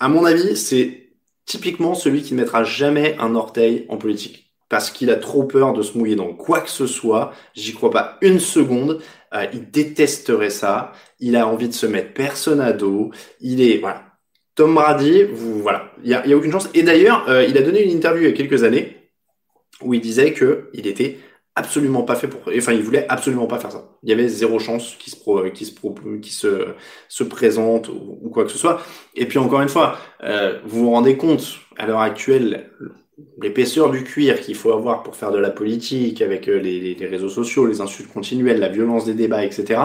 [0.00, 1.10] à mon avis, c'est
[1.46, 4.52] typiquement celui qui ne mettra jamais un orteil en politique.
[4.70, 7.32] Parce qu'il a trop peur de se mouiller dans quoi que ce soit.
[7.54, 9.00] J'y crois pas une seconde.
[9.34, 10.92] Euh, il détesterait ça.
[11.20, 13.10] Il a envie de se mettre personne à dos.
[13.40, 14.04] Il est, voilà.
[14.54, 15.92] Tom Brady, voilà.
[16.02, 16.68] Il y a, aucune chance.
[16.74, 19.10] Et d'ailleurs, euh, il a donné une interview il y a quelques années
[19.82, 21.18] où il disait que il était
[21.56, 23.88] absolument pas fait pour, enfin, il voulait absolument pas faire ça.
[24.02, 25.12] Il y avait zéro chance qu'il
[26.32, 26.74] se,
[27.08, 28.82] se présente ou, quoi que ce soit.
[29.14, 32.70] Et puis encore une fois, euh, vous vous rendez compte, à l'heure actuelle,
[33.40, 37.28] l'épaisseur du cuir qu'il faut avoir pour faire de la politique avec euh, les, réseaux
[37.28, 39.80] sociaux, les insultes continuelles, la violence des débats, etc.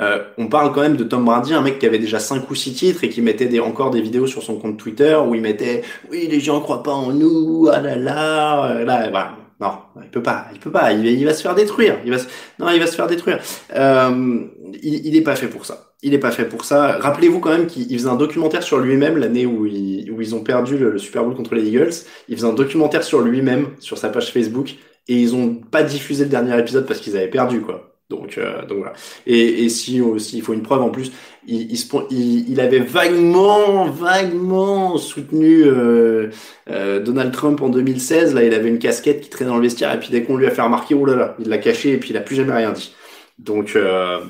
[0.00, 2.54] Euh, on parle quand même de Tom Brady, un mec qui avait déjà 5 ou
[2.54, 5.42] 6 titres et qui mettait des, encore des vidéos sur son compte Twitter où il
[5.42, 9.36] mettait oui les gens croient pas en nous, ah là là, euh, là voilà.
[9.60, 11.98] Non, il peut pas, il peut pas, il, il va se faire détruire.
[12.04, 12.20] Il va
[12.58, 13.38] non, il va se faire détruire.
[13.76, 14.40] Euh,
[14.82, 15.92] il, il est pas fait pour ça.
[16.02, 16.98] Il est pas fait pour ça.
[16.98, 20.42] Rappelez-vous quand même qu'il faisait un documentaire sur lui-même l'année où, il, où ils ont
[20.42, 21.92] perdu le, Super Bowl contre les Eagles.
[22.28, 24.74] Il faisait un documentaire sur lui-même sur sa page Facebook
[25.08, 27.88] et ils ont pas diffusé le dernier épisode parce qu'ils avaient perdu quoi.
[28.10, 28.92] Donc, euh, donc voilà.
[29.26, 31.12] Et, et si aussi il faut une preuve en plus,
[31.46, 31.72] il,
[32.10, 36.28] il, il avait vaguement, vaguement soutenu euh,
[36.70, 38.34] euh, Donald Trump en 2016.
[38.34, 40.46] Là, il avait une casquette qui traînait dans le vestiaire et puis dès qu'on lui
[40.46, 42.52] a fait remarquer, oh là là, il l'a caché et puis il a plus jamais
[42.52, 42.94] rien dit.
[43.38, 44.20] Donc, euh,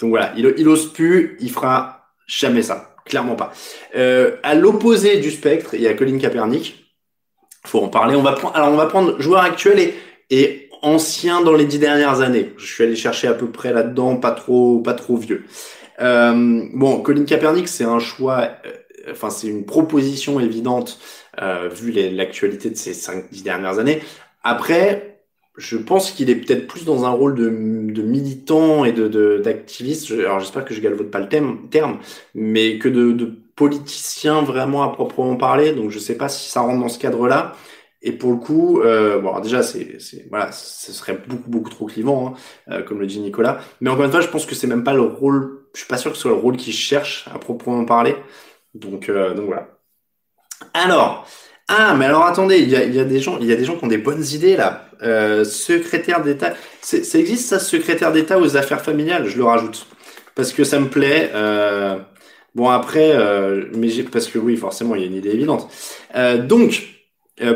[0.00, 3.52] donc voilà, il, il ose plus, il fera jamais ça, clairement pas.
[3.96, 6.76] Euh, à l'opposé du spectre, il y a Colin Kaepernick.
[7.66, 8.16] Faut en parler.
[8.16, 9.94] On va prendre, alors on va prendre joueur actuel et
[10.30, 12.54] et ancien dans les dix dernières années.
[12.56, 15.44] Je suis allé chercher à peu près là-dedans, pas trop, pas trop vieux.
[16.00, 20.98] Euh, bon, Colin Kaepernick, c'est un choix, euh, enfin c'est une proposition évidente
[21.42, 24.00] euh, vu l'actualité de ces cinq, dix dernières années.
[24.42, 25.19] Après,
[25.60, 30.10] je pense qu'il est peut-être plus dans un rôle de, de militant et de d'activiste.
[30.10, 31.98] Alors j'espère que je galvaude pas le thème, terme,
[32.34, 35.72] mais que de, de politicien vraiment à proprement parler.
[35.72, 37.54] Donc je sais pas si ça rentre dans ce cadre-là.
[38.02, 39.98] Et pour le coup, euh, bon, déjà, c'est,
[40.30, 43.60] voilà, ce serait beaucoup, beaucoup trop clivant, hein, euh, comme le dit Nicolas.
[43.82, 45.66] Mais encore une fois, je pense que c'est même pas le rôle.
[45.74, 48.16] Je suis pas sûr que ce soit le rôle qu'il cherche à proprement parler.
[48.74, 49.68] Donc, euh, donc voilà.
[50.72, 51.26] Alors,
[51.68, 53.56] ah, mais alors attendez, il y a, il y a des gens, il y a
[53.56, 54.89] des gens qui ont des bonnes idées là.
[55.02, 59.86] Euh, secrétaire d'État, ça existe ça, secrétaire d'État aux affaires familiales, je le rajoute
[60.34, 61.30] parce que ça me plaît.
[61.34, 61.98] Euh,
[62.54, 65.70] bon après, euh, mais parce que oui, forcément, il y a une idée évidente.
[66.44, 66.82] donc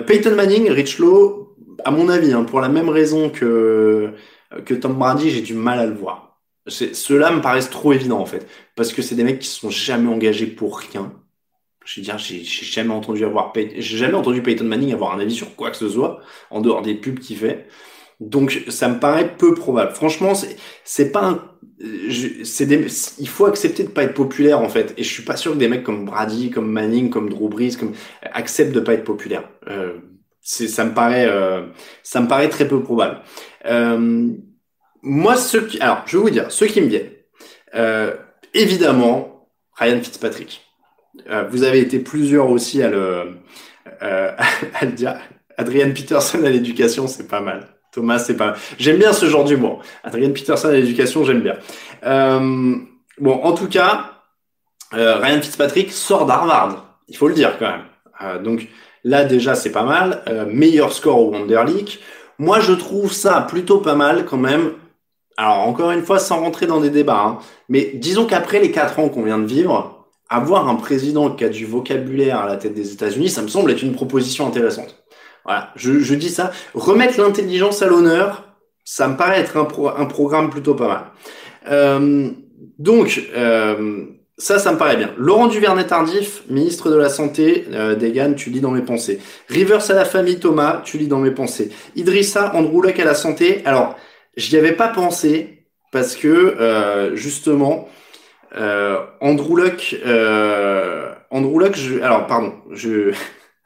[0.06, 4.12] Peyton Manning, Rich Lowe, à mon avis, hein, pour la même raison que,
[4.64, 6.40] que Tom Brady, j'ai du mal à le voir.
[6.66, 8.46] Ceux-là me paraissent trop évidents, en fait.
[8.74, 11.12] Parce que c'est des mecs qui sont jamais engagés pour rien.
[11.84, 15.34] Je veux dire, j'ai jamais entendu avoir j'ai jamais entendu Peyton Manning avoir un avis
[15.34, 16.20] sur quoi que ce soit,
[16.50, 17.66] en dehors des pubs qu'il fait.
[18.20, 19.92] Donc, ça me paraît peu probable.
[19.92, 20.32] Franchement,
[20.84, 21.42] c'est pas un,
[21.78, 22.86] des,
[23.18, 24.94] il faut accepter de pas être populaire en fait.
[24.96, 27.76] Et je suis pas sûr que des mecs comme Brady, comme Manning, comme Drew Brees,
[27.78, 27.92] comme
[28.22, 29.48] acceptent de pas être populaire.
[29.68, 29.98] Euh,
[30.40, 31.66] ça me paraît, euh,
[32.02, 33.20] ça me paraît très peu probable.
[33.66, 34.28] Euh,
[35.02, 37.10] moi, ceux qui, alors, je vais vous dire, ceux qui me viennent.
[37.74, 38.14] Euh,
[38.52, 40.62] évidemment, Ryan Fitzpatrick.
[41.30, 43.34] Euh, vous avez été plusieurs aussi à le,
[44.00, 45.16] à le dire.
[45.56, 47.68] Adrian Peterson à l'éducation, c'est pas mal.
[47.92, 48.54] Thomas, c'est pas.
[48.78, 49.82] J'aime bien ce genre d'humour.
[50.02, 51.56] Adrian Peterson à l'éducation, j'aime bien.
[52.04, 52.76] Euh,
[53.18, 54.14] bon, en tout cas,
[54.94, 56.98] euh, Ryan Fitzpatrick sort d'Harvard.
[57.08, 57.84] Il faut le dire quand même.
[58.22, 58.68] Euh, donc
[59.04, 60.22] là déjà, c'est pas mal.
[60.28, 61.98] Euh, meilleur score au Wonder League.
[62.38, 64.72] Moi, je trouve ça plutôt pas mal quand même.
[65.36, 69.00] Alors encore une fois, sans rentrer dans des débats, hein, mais disons qu'après les quatre
[69.00, 69.93] ans qu'on vient de vivre,
[70.34, 73.70] avoir un président qui a du vocabulaire à la tête des États-Unis, ça me semble
[73.70, 75.04] être une proposition intéressante.
[75.44, 76.52] Voilà, je, dis ça.
[76.74, 81.04] Remettre l'intelligence à l'honneur, ça me paraît être un, programme plutôt pas mal.
[81.70, 82.30] Euh,
[82.78, 85.12] donc, euh, ça, ça me paraît bien.
[85.16, 89.20] Laurent Duvernay-Tardif, ministre de la Santé, euh, Degan, tu lis dans mes pensées.
[89.48, 91.70] Rivers à la famille, Thomas, tu lis dans mes pensées.
[91.94, 93.62] Idrissa, Andrew Luck à la santé.
[93.64, 93.96] Alors,
[94.36, 97.88] j'y avais pas pensé parce que, euh, justement,
[98.56, 103.12] euh, Andrew Luck, euh, Andrew Luck, je, alors, pardon, je,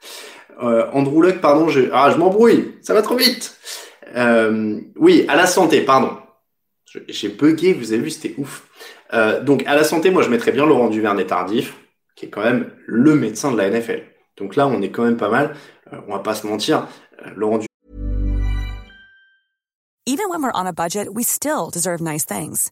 [0.63, 3.57] euh, Andrew Luck, pardon, je, ah, je m'embrouille, ça va trop vite.
[4.15, 6.17] Euh, oui, à la santé, pardon.
[7.07, 8.67] J'ai bugué, vous avez vu, c'était ouf.
[9.43, 11.75] Donc à la santé, moi je mettrais bien Laurent Duvernay-Tardif,
[12.15, 14.01] qui est quand même le médecin de la NFL.
[14.37, 15.55] Donc là, on est quand même pas mal.
[16.07, 16.87] On va pas se mentir.
[17.35, 17.59] Laurent
[20.07, 22.71] Even when we're on a budget, we still deserve nice things.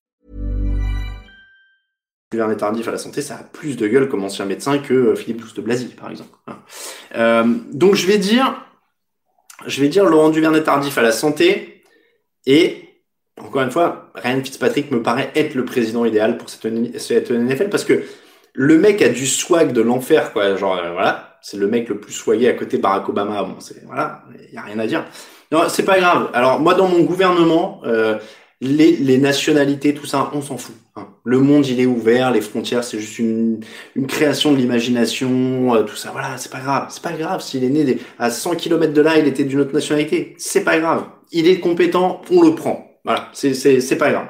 [2.31, 5.15] Duvernay Tardif à la santé, ça a plus de gueule comme ancien médecin que euh,
[5.15, 6.29] Philippe Douste de Blazy, par exemple.
[7.15, 8.65] Euh, donc je vais dire,
[9.67, 11.83] je vais dire Laurent Duvernay Tardif à la santé
[12.45, 12.87] et
[13.37, 17.83] encore une fois, Ryan Fitzpatrick me paraît être le président idéal pour cette, NFL parce
[17.83, 18.03] que
[18.53, 20.55] le mec a du swag de l'enfer, quoi.
[20.55, 23.45] Genre, euh, voilà, c'est le mec le plus swagé à côté Barack Obama.
[23.59, 25.05] C'est voilà, il y a rien à dire.
[25.51, 26.29] Non, c'est pas grave.
[26.33, 27.81] Alors moi, dans mon gouvernement,
[28.61, 30.75] les, nationalités, tout ça, on s'en fout.
[31.23, 32.31] Le monde, il est ouvert.
[32.31, 33.61] Les frontières, c'est juste une,
[33.95, 35.75] une création de l'imagination.
[35.75, 36.87] Euh, tout ça, voilà, c'est pas grave.
[36.89, 39.73] C'est pas grave s'il est né à 100 km de là, il était d'une autre
[39.73, 40.35] nationalité.
[40.37, 41.05] C'est pas grave.
[41.31, 42.87] Il est compétent, on le prend.
[43.05, 44.27] Voilà, c'est c'est pas grave.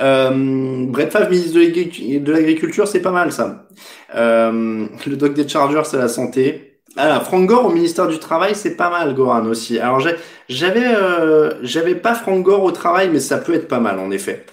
[0.00, 3.66] Euh, Brett Favre, ministre de l'Agriculture, c'est pas mal ça.
[4.14, 6.70] Euh, le doc des Chargers, c'est la santé.
[6.96, 9.78] Ah, Frank Gore au ministère du Travail, c'est pas mal, Goran aussi.
[9.78, 10.00] Alors
[10.48, 14.10] j'avais euh, j'avais pas Frank Gore au travail, mais ça peut être pas mal en
[14.10, 14.44] effet.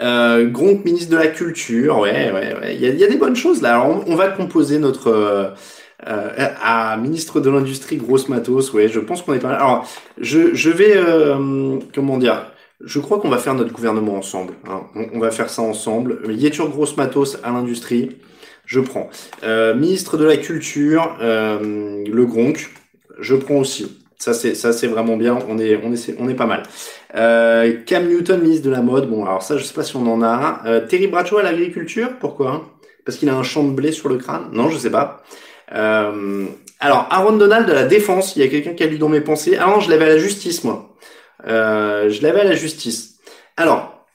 [0.00, 2.74] Euh, Gronk, ministre de la Culture, ouais, ouais, ouais.
[2.74, 3.74] Il y a, y a, des bonnes choses là.
[3.74, 5.48] Alors on, on va composer notre euh,
[6.06, 9.56] euh, à ministre de l'industrie grosse matos, ouais, je pense qu'on est pas mal.
[9.56, 14.54] Alors, je, je vais, euh, comment dire, je crois qu'on va faire notre gouvernement ensemble.
[14.68, 14.82] Hein.
[15.12, 16.20] On, va faire ça ensemble.
[16.30, 18.18] Yétur grosse matos à l'industrie,
[18.64, 19.10] je prends.
[19.42, 22.70] Euh, ministre de la culture, euh, le Gronk,
[23.18, 23.98] je prends aussi.
[24.18, 25.38] Ça c'est ça c'est vraiment bien.
[25.48, 26.62] On est on est on est pas mal.
[27.14, 29.08] Euh, Cam Newton ministre de la mode.
[29.08, 30.62] Bon alors ça je sais pas si on en a.
[30.66, 32.10] Euh, Terry Bradshaw à l'agriculture.
[32.20, 32.78] Pourquoi?
[33.04, 34.48] Parce qu'il a un champ de blé sur le crâne?
[34.52, 35.22] Non je sais pas.
[35.72, 36.46] Euh,
[36.80, 39.20] alors, Aaron Donald de la défense, il y a quelqu'un qui a lu dans mes
[39.20, 39.56] pensées.
[39.60, 40.94] Ah non, je l'avais à la justice, moi.
[41.46, 43.18] Euh, je l'avais à la justice.
[43.56, 44.06] Alors,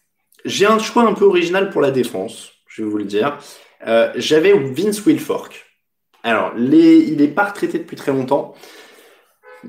[0.45, 3.37] j'ai un choix un peu original pour la défense, je vais vous le dire.
[3.85, 5.65] Euh, J'avais Vince Wilfork.
[6.23, 8.53] Alors, il n'est pas retraité depuis très longtemps,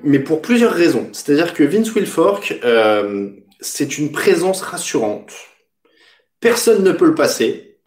[0.02, 1.08] mais pour plusieurs raisons.
[1.12, 3.30] C'est-à-dire que Vince Wilfork, euh,
[3.60, 5.32] c'est une présence rassurante.
[6.40, 7.78] Personne ne peut le passer.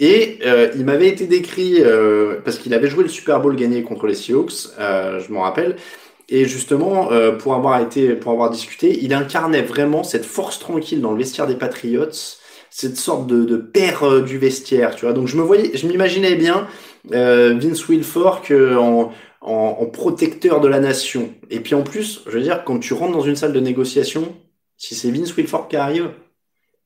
[0.00, 3.82] Et euh, il m'avait été décrit, euh, parce qu'il avait joué le Super Bowl gagné
[3.82, 5.76] contre les Seahawks, je m'en rappelle,
[6.28, 11.12] et justement, pour avoir été, pour avoir discuté, il incarnait vraiment cette force tranquille dans
[11.12, 12.38] le vestiaire des Patriots,
[12.70, 15.12] cette sorte de, de père du vestiaire, tu vois.
[15.12, 16.66] Donc je me voyais, je m'imaginais bien
[17.04, 19.12] Vince Wilfork en,
[19.44, 21.32] en, protecteur de la nation.
[21.50, 24.34] Et puis en plus, je veux dire, quand tu rentres dans une salle de négociation,
[24.76, 26.10] si c'est Vince Wilfork qui arrive,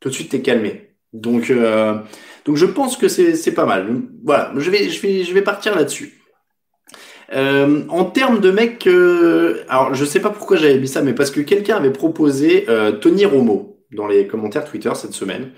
[0.00, 0.90] tout de suite t'es calmé.
[1.12, 1.52] Donc
[2.44, 4.02] donc je pense que c'est pas mal.
[4.24, 6.18] Voilà, je vais, je vais, je vais partir là-dessus.
[7.34, 11.12] Euh, en termes de mecs, euh, alors je sais pas pourquoi j'avais mis ça, mais
[11.12, 15.50] parce que quelqu'un avait proposé euh, Tony Romo dans les commentaires Twitter cette semaine.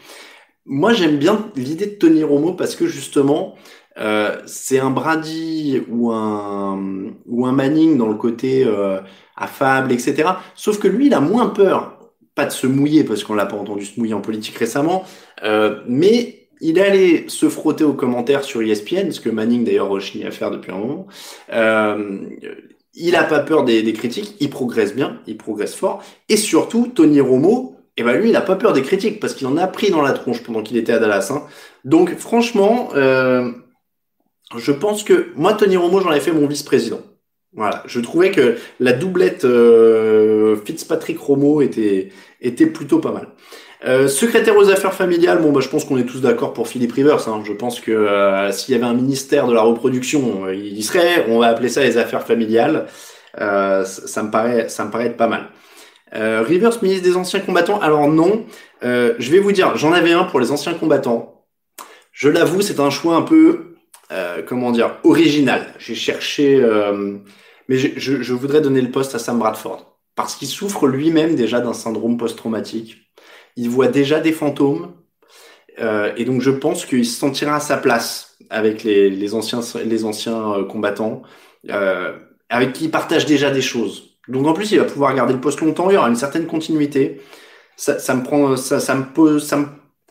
[0.67, 3.55] Moi j'aime bien l'idée de Tony Romo parce que justement
[3.99, 6.79] euh, c'est un Brady ou un
[7.27, 9.01] ou un Manning dans le côté euh,
[9.37, 10.31] affable, etc.
[10.55, 11.99] Sauf que lui il a moins peur,
[12.35, 15.05] pas de se mouiller parce qu'on l'a pas entendu se mouiller en politique récemment,
[15.87, 20.31] mais il allé se frotter aux commentaires sur ESPN, ce que Manning d'ailleurs rechigne à
[20.31, 21.07] faire depuis un moment.
[21.53, 22.21] Euh,
[22.95, 26.03] il a pas peur des, des, critiques, il progresse bien, il progresse fort.
[26.29, 29.47] Et surtout, Tony Romo, eh ben lui, il a pas peur des critiques parce qu'il
[29.47, 31.31] en a pris dans la tronche pendant qu'il était à Dallas.
[31.33, 31.45] Hein.
[31.85, 33.53] Donc franchement, euh,
[34.57, 37.01] je pense que moi, Tony Romo, j'en ai fait mon vice-président.
[37.53, 43.29] Voilà, je trouvais que la doublette euh, Fitzpatrick-Romo était, était plutôt pas mal.
[43.87, 46.93] Euh, secrétaire aux affaires familiales, bon bah je pense qu'on est tous d'accord pour Philippe
[46.93, 47.29] Rivers.
[47.29, 47.43] Hein.
[47.45, 51.27] Je pense que euh, s'il y avait un ministère de la reproduction, euh, il serait.
[51.29, 52.87] On va appeler ça les affaires familiales.
[53.37, 55.49] ça me paraît, ça me paraît être pas mal.
[56.13, 57.81] Rivers, ministre des anciens combattants.
[57.81, 58.45] Alors non,
[58.83, 61.47] je vais vous dire, j'en avais un pour les anciens combattants.
[62.13, 63.70] Je l'avoue, c'est un choix un peu,
[64.47, 65.75] comment dire, original.
[65.79, 66.61] J'ai cherché,
[67.69, 71.61] mais je, je, voudrais donner le poste à Sam Bradford parce qu'il souffre lui-même déjà
[71.61, 73.11] d'un syndrome post-traumatique
[73.57, 74.93] il voit déjà des fantômes.
[75.79, 80.05] Euh, et donc je pense qu'il se sentira à sa place avec les, anciens, les
[80.05, 81.23] anciens euh, combattants,
[81.71, 84.19] euh, avec qui il partage déjà des choses.
[84.29, 86.47] Donc en plus, il va pouvoir garder le poste longtemps, il y aura une certaine
[86.47, 87.21] continuité.
[87.77, 89.67] Ça, ça me prend, ça, ça me pose, ça me,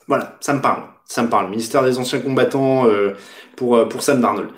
[0.07, 1.49] voilà, ça me parle, ça me parle.
[1.49, 2.85] Ministère des anciens combattants
[3.55, 4.51] pour pour Sam Darnold.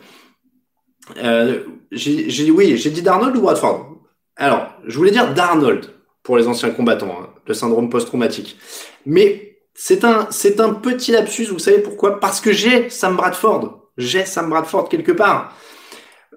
[1.92, 3.92] j'ai oui, j'ai dit Darnold ou Bradford?
[4.36, 5.94] Alors, je voulais dire Darnold
[6.24, 8.58] pour les anciens combattants, hein, le syndrome post-traumatique.
[9.06, 12.20] Mais c'est un, c'est un petit lapsus, vous savez pourquoi?
[12.20, 13.90] Parce que j'ai Sam Bradford.
[13.98, 15.56] J'ai Sam Bradford quelque part.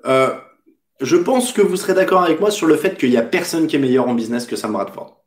[0.07, 0.35] Euh,
[1.01, 3.67] je pense que vous serez d'accord avec moi sur le fait qu'il n'y a personne
[3.67, 5.24] qui est meilleur en business que Sam Bradford.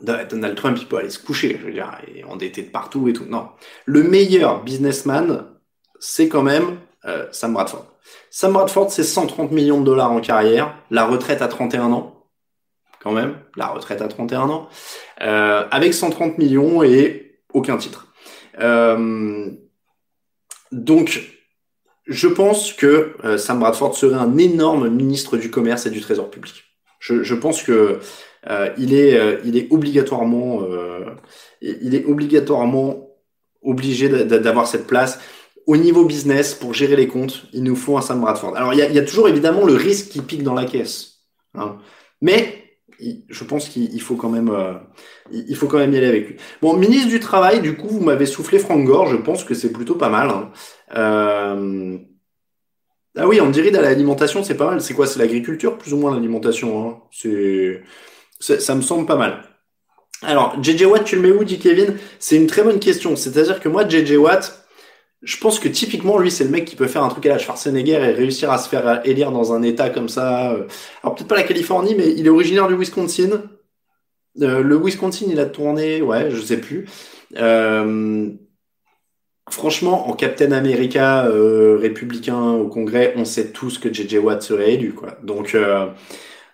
[0.00, 3.12] Donald Trump, il peut aller se coucher, je veux dire, et endetté de partout et
[3.12, 3.24] tout.
[3.26, 3.48] Non.
[3.86, 5.46] Le meilleur businessman,
[6.00, 7.86] c'est quand même euh, Sam Bradford.
[8.30, 12.14] Sam Bradford, c'est 130 millions de dollars en carrière, la retraite à 31 ans
[13.04, 14.68] quand même, la retraite à 31 ans,
[15.20, 18.08] euh, avec 130 millions et aucun titre.
[18.60, 19.50] Euh,
[20.72, 21.20] donc,
[22.06, 26.30] je pense que euh, Sam Bradford serait un énorme ministre du commerce et du trésor
[26.30, 26.64] public.
[26.98, 28.00] Je pense que
[28.78, 30.60] il est, il est obligatoirement,
[31.60, 33.08] il est obligatoirement
[33.62, 35.18] obligé d'avoir cette place
[35.66, 37.46] au niveau business pour gérer les comptes.
[37.52, 38.56] Il nous faut un Sam Bradford.
[38.56, 41.20] Alors, il y a, toujours évidemment le risque qui pique dans la caisse,
[41.54, 41.78] hein.
[42.20, 42.64] mais
[43.28, 44.74] je pense qu'il faut quand même, euh,
[45.30, 46.36] il faut quand même y aller avec lui.
[46.62, 49.06] Bon, ministre du travail, du coup, vous m'avez soufflé Franck Gore.
[49.08, 50.30] Je pense que c'est plutôt pas mal.
[50.30, 50.52] Hein.
[50.96, 51.98] Euh...
[53.16, 54.80] Ah oui, on dirait à l'alimentation, c'est pas mal.
[54.80, 55.06] C'est quoi?
[55.06, 56.88] C'est l'agriculture, plus ou moins l'alimentation.
[56.88, 56.98] Hein?
[57.10, 57.82] C'est,
[58.40, 59.42] ça me semble pas mal.
[60.22, 61.96] Alors, JJ Watt, tu le mets où, dit Kevin?
[62.18, 63.16] C'est une très bonne question.
[63.16, 64.64] C'est-à-dire que moi, JJ Watt,
[65.24, 67.38] je pense que typiquement, lui, c'est le mec qui peut faire un truc à la
[67.38, 70.52] Schwarzenegger et réussir à se faire élire dans un état comme ça.
[70.52, 70.66] Euh.
[71.02, 73.42] Alors peut-être pas la Californie, mais il est originaire du Wisconsin.
[74.42, 76.86] Euh, le Wisconsin, il a tourné, ouais, je sais plus.
[77.36, 78.30] Euh,
[79.48, 84.92] franchement, en Captain America républicain au Congrès, on sait tous que JJ Watt serait élu,
[84.92, 85.16] quoi.
[85.22, 85.56] Donc,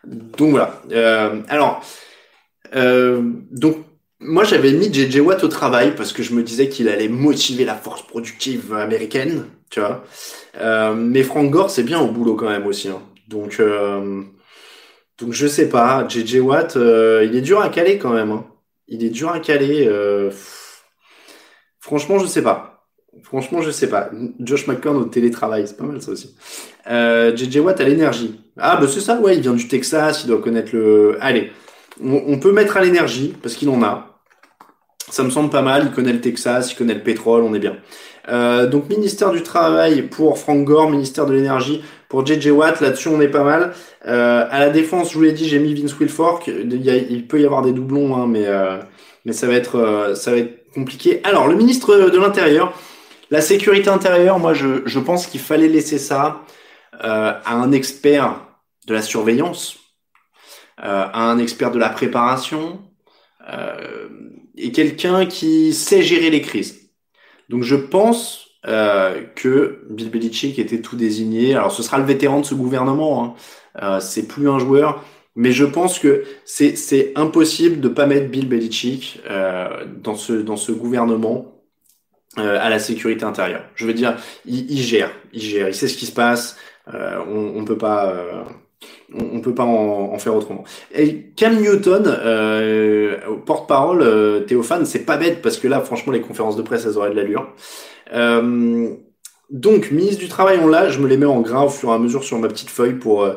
[0.04, 0.82] donc voilà.
[1.48, 1.84] alors,
[2.72, 3.76] donc
[4.22, 7.64] moi, j'avais mis JJ Watt au travail parce que je me disais qu'il allait motiver
[7.64, 10.04] la force productive américaine, tu vois.
[10.60, 12.88] Euh, mais Frank Gore, c'est bien au boulot quand même aussi.
[12.88, 13.02] Hein.
[13.28, 14.22] Donc, euh,
[15.18, 16.06] donc je sais pas.
[16.06, 18.30] JJ Watt, euh, il est dur à caler quand même.
[18.30, 18.44] Hein.
[18.88, 19.86] Il est dur à caler.
[19.88, 20.30] Euh,
[21.80, 22.69] franchement, je sais pas.
[23.22, 24.10] Franchement, je sais pas.
[24.40, 26.34] Josh McCown au télétravail, c'est pas mal ça aussi.
[26.86, 28.40] JJ Watt à l'énergie.
[28.58, 31.16] Ah, bah c'est ça, ouais, il vient du Texas, il doit connaître le.
[31.20, 31.52] Allez,
[32.02, 34.10] on, on peut mettre à l'énergie parce qu'il en a.
[35.10, 35.84] Ça me semble pas mal.
[35.86, 37.76] Il connaît le Texas, il connaît le pétrole, on est bien.
[38.28, 42.80] Euh, donc ministère du travail pour Frank Gore, ministère de l'énergie pour JJ Watt.
[42.80, 43.72] Là-dessus, on est pas mal.
[44.06, 46.46] Euh, à la défense, je vous l'ai dit, j'ai mis Vince Wilfork.
[46.48, 48.78] Il, il, peut y avoir des doublons, hein, mais euh,
[49.24, 51.20] mais ça va être euh, ça va être compliqué.
[51.24, 52.72] Alors le ministre de l'intérieur,
[53.30, 56.42] la sécurité intérieure, moi je pense qu'il fallait laisser ça
[57.02, 58.46] euh, à un expert
[58.86, 59.78] de la surveillance,
[60.76, 62.80] à un expert de la préparation.
[63.48, 64.08] Euh,
[64.56, 66.90] et quelqu'un qui sait gérer les crises.
[67.48, 71.54] Donc je pense euh, que Bill Belichick était tout désigné.
[71.54, 73.24] Alors ce sera le vétéran de ce gouvernement.
[73.24, 73.34] Hein.
[73.82, 75.04] Euh, c'est plus un joueur,
[75.34, 80.34] mais je pense que c'est c'est impossible de pas mettre Bill Belichick euh, dans ce
[80.34, 81.59] dans ce gouvernement.
[82.38, 83.64] Euh, à la sécurité intérieure.
[83.74, 84.16] Je veux dire,
[84.46, 86.56] il, il, gère, il gère, il sait ce qui se passe.
[86.94, 88.14] Euh, on, on peut pas,
[89.14, 90.64] on, ne peut pas en, faire autrement.
[90.94, 96.20] Et Cam Newton, euh, porte-parole, euh, Théophane, c'est pas bête parce que là, franchement, les
[96.20, 97.48] conférences de presse, elles auraient de l'allure.
[98.12, 98.90] Euh,
[99.50, 101.94] donc, ministre du Travail, on l'a, je me les mets en gras au fur et
[101.94, 103.34] à mesure sur ma petite feuille pour euh,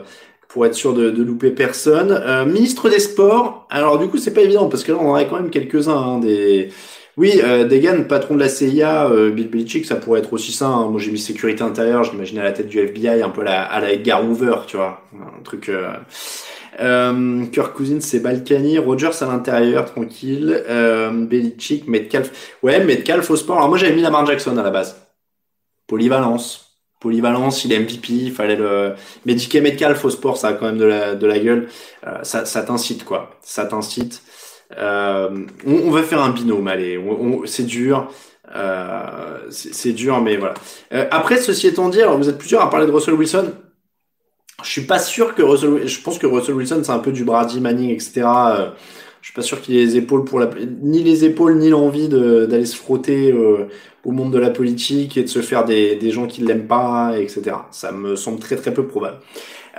[0.47, 2.11] pour être sûr de, de louper personne.
[2.11, 5.15] Euh, ministre des Sports, alors du coup, c'est pas évident parce que là, on en
[5.15, 6.69] a quand même quelques-uns, hein, des
[7.17, 10.67] oui, euh, Degan, patron de la CIA, euh, Bill Belichick, ça pourrait être aussi ça.
[10.67, 10.89] Hein.
[10.89, 13.63] Moi, j'ai mis sécurité intérieure, je à la tête du FBI, un peu à la,
[13.63, 15.69] à la Edgar Hoover, tu vois, un truc.
[15.69, 15.93] Euh...
[16.79, 20.63] Euh, Kirk Cousins, c'est Balkany, Rogers à l'intérieur, tranquille.
[20.67, 22.55] Euh, Belichick, Metcalf.
[22.63, 23.57] Ouais, Metcalf au sport.
[23.57, 24.95] Alors moi, j'avais mis Lamar Jackson à la base.
[25.87, 26.79] Polyvalence.
[26.99, 28.95] polyvalence, il est MVP, il fallait le.
[29.25, 31.67] Mais Metcalf au sport, ça a quand même de la, de la gueule.
[32.07, 33.37] Euh, ça, ça t'incite, quoi.
[33.41, 34.21] Ça t'incite.
[34.77, 36.99] Euh, on, on, va faire un binôme, allez.
[37.45, 38.09] c'est dur.
[38.55, 40.53] Euh, c'est dur, mais voilà.
[40.93, 43.51] Euh, après, ceci étant dit, alors vous êtes plusieurs à parler de Russell Wilson.
[44.63, 47.23] Je suis pas sûr que Russell, je pense que Russell Wilson c'est un peu du
[47.23, 48.21] Brady Manning, etc.
[48.25, 48.69] Euh,
[49.21, 50.49] je suis pas sûr qu'il ait les épaules pour la,
[50.81, 53.67] ni les épaules ni l'envie d'aller se frotter euh,
[54.05, 57.17] au monde de la politique et de se faire des, des gens qui l'aiment pas,
[57.17, 57.55] etc.
[57.71, 59.17] Ça me semble très très peu probable.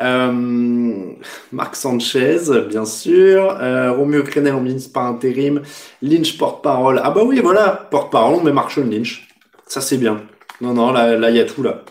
[0.01, 1.13] Euh,
[1.53, 2.39] Marc Sanchez,
[2.69, 3.57] bien sûr.
[3.61, 5.63] Euh, Romeo Crenel en ministre par intérim.
[6.03, 7.01] Lynch porte-parole.
[7.03, 9.29] Ah bah oui, voilà, porte-parole, mais Marshall Lynch.
[9.67, 10.23] Ça c'est bien.
[10.61, 11.83] Non, non, là, là, y a tout, là.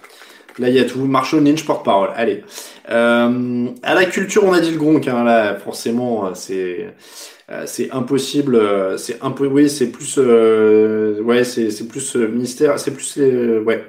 [0.59, 0.99] Là, il y a tout.
[1.05, 2.09] Marshall Lynch, porte-parole.
[2.15, 2.43] Allez.
[2.89, 5.07] Euh, à la culture, on a dit le gronk.
[5.07, 6.93] Hein, là, forcément, c'est
[7.51, 8.55] euh, c'est impossible.
[8.55, 12.79] Euh, c'est peu, oui, c'est plus, ouais, c'est c'est plus ministère.
[12.79, 13.85] C'est plus, ouais.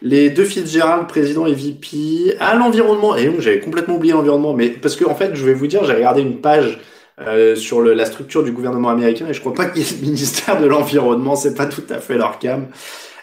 [0.00, 3.16] Les deux Fitzgerald, président et VP, à l'environnement.
[3.16, 5.84] Et donc, j'avais complètement oublié l'environnement, mais parce que en fait, je vais vous dire,
[5.84, 6.78] j'ai regardé une page
[7.20, 9.96] euh, sur le, la structure du gouvernement américain et je crois pas qu'il y ait
[10.00, 12.68] le ministère de l'environnement, c'est pas tout à fait leur cam.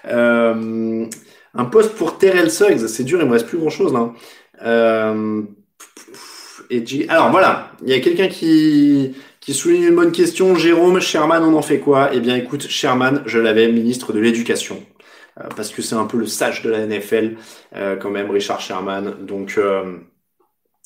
[0.08, 1.06] Euh,
[1.54, 4.12] un poste pour Terrell Suggs, c'est dur, il me reste plus grand chose là.
[4.66, 5.44] Euh,
[6.70, 10.56] et Alors voilà, il y a quelqu'un qui, qui souligne une bonne question.
[10.56, 12.10] Jérôme, Sherman, on en fait quoi?
[12.12, 14.84] Eh bien écoute, Sherman, je l'avais ministre de l'Éducation.
[15.40, 17.36] Euh, parce que c'est un peu le sage de la NFL,
[17.76, 19.26] euh, quand même, Richard Sherman.
[19.26, 19.98] Donc, euh,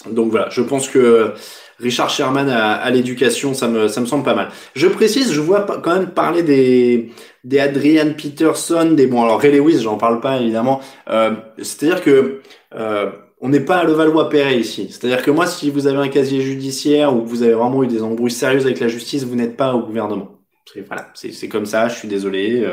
[0.09, 1.33] donc voilà, je pense que
[1.79, 4.49] Richard Sherman à, l'éducation, ça me, ça me semble pas mal.
[4.75, 7.11] Je précise, je vois quand même parler des,
[7.43, 10.79] des Adrian Peterson, des bon alors Ray Lewis, j'en parle pas évidemment.
[11.09, 12.41] Euh, C'est-à-dire que
[12.75, 14.87] euh, on n'est pas à Levallois-Perret ici.
[14.89, 17.87] C'est-à-dire que moi, si vous avez un casier judiciaire ou que vous avez vraiment eu
[17.87, 20.39] des embrouilles sérieuses avec la justice, vous n'êtes pas au gouvernement.
[20.87, 21.87] Voilà, c'est comme ça.
[21.89, 22.65] Je suis désolé.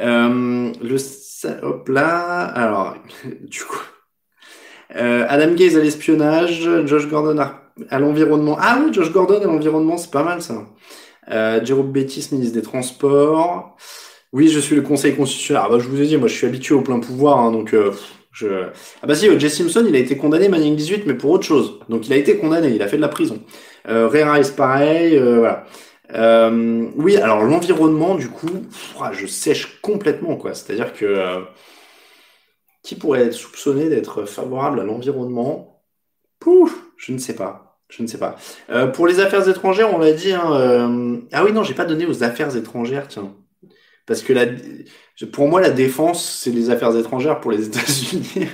[0.00, 2.44] Euh, le hop là.
[2.44, 2.96] Alors,
[3.40, 3.82] du coup,
[4.96, 7.38] euh, Adam Gaze à l'espionnage, Josh Gordon
[7.90, 8.56] à, l'environnement.
[8.60, 10.66] Ah oui, Josh Gordon à l'environnement, c'est pas mal ça.
[11.30, 13.76] Euh, Jérôme Bettis, ministre des Transports.
[14.32, 15.62] Oui, je suis le Conseil constitutionnel.
[15.66, 17.74] Ah bah je vous ai dit, moi je suis habitué au plein pouvoir, hein, donc
[17.74, 17.92] euh,
[18.32, 18.46] je.
[19.02, 21.80] Ah bah si, Jesse Simpson, il a été condamné Manning 18, mais pour autre chose.
[21.90, 23.40] Donc il a été condamné, il a fait de la prison.
[23.88, 25.64] Euh, Ray Rice, pareil, euh, voilà.
[26.14, 28.66] Euh, oui, alors l'environnement, du coup,
[29.12, 30.54] je sèche complètement, quoi.
[30.54, 31.40] C'est-à-dire que euh,
[32.82, 35.82] qui pourrait être soupçonné d'être favorable à l'environnement?
[36.38, 37.78] Pouf, je ne sais pas.
[37.88, 38.36] Je ne sais pas.
[38.70, 40.32] Euh, pour les affaires étrangères, on l'a dit.
[40.32, 43.34] Hein, ah oui, non, j'ai pas donné aux affaires étrangères, tiens.
[44.06, 44.32] Parce que
[45.26, 48.48] pour moi, la défense, c'est les affaires étrangères pour les États-Unis.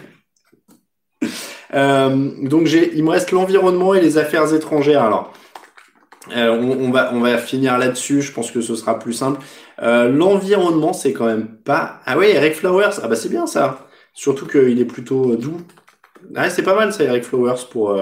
[1.73, 5.03] donc il me reste l'environnement et les affaires étrangères.
[5.03, 5.33] Alors,
[6.37, 9.41] euh, on, va, finir là-dessus, je pense que ce sera plus simple.
[9.83, 12.01] Euh, L'environnement, c'est quand même pas...
[12.07, 13.89] Ah oui, Eric Flowers, ah bah c'est bien ça.
[14.13, 15.61] Surtout qu'il est plutôt euh, doux.
[16.35, 17.97] Ah, c'est pas mal ça, Eric Flowers, pour,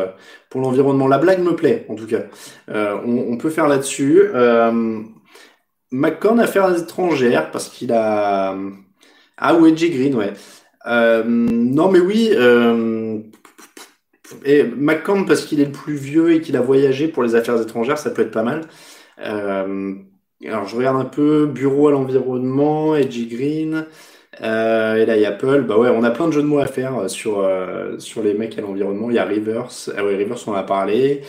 [0.54, 1.06] l'environnement.
[1.06, 2.22] La blague me plaît, en tout cas.
[2.68, 4.22] On, peut faire là-dessus.
[4.34, 5.02] Euh,
[5.92, 8.56] McCorn, affaires étrangères, parce qu'il a...
[9.36, 10.32] Ah, Wedgie Green, ouais.
[10.86, 12.30] non, mais oui,
[14.44, 17.60] et McCorn, parce qu'il est le plus vieux et qu'il a voyagé pour les affaires
[17.60, 18.62] étrangères, ça peut être pas mal.
[19.20, 19.94] Euh,
[20.44, 23.86] alors, je regarde un peu bureau à l'environnement, Edgy Green.
[24.42, 25.62] Euh, et là, il y a Apple.
[25.62, 28.34] Bah ouais, on a plein de jeux de mots à faire sur, euh, sur les
[28.34, 29.10] mecs à l'environnement.
[29.10, 29.68] Il y a Rivers.
[29.96, 31.22] Ah ouais, Rivers, on en a parlé.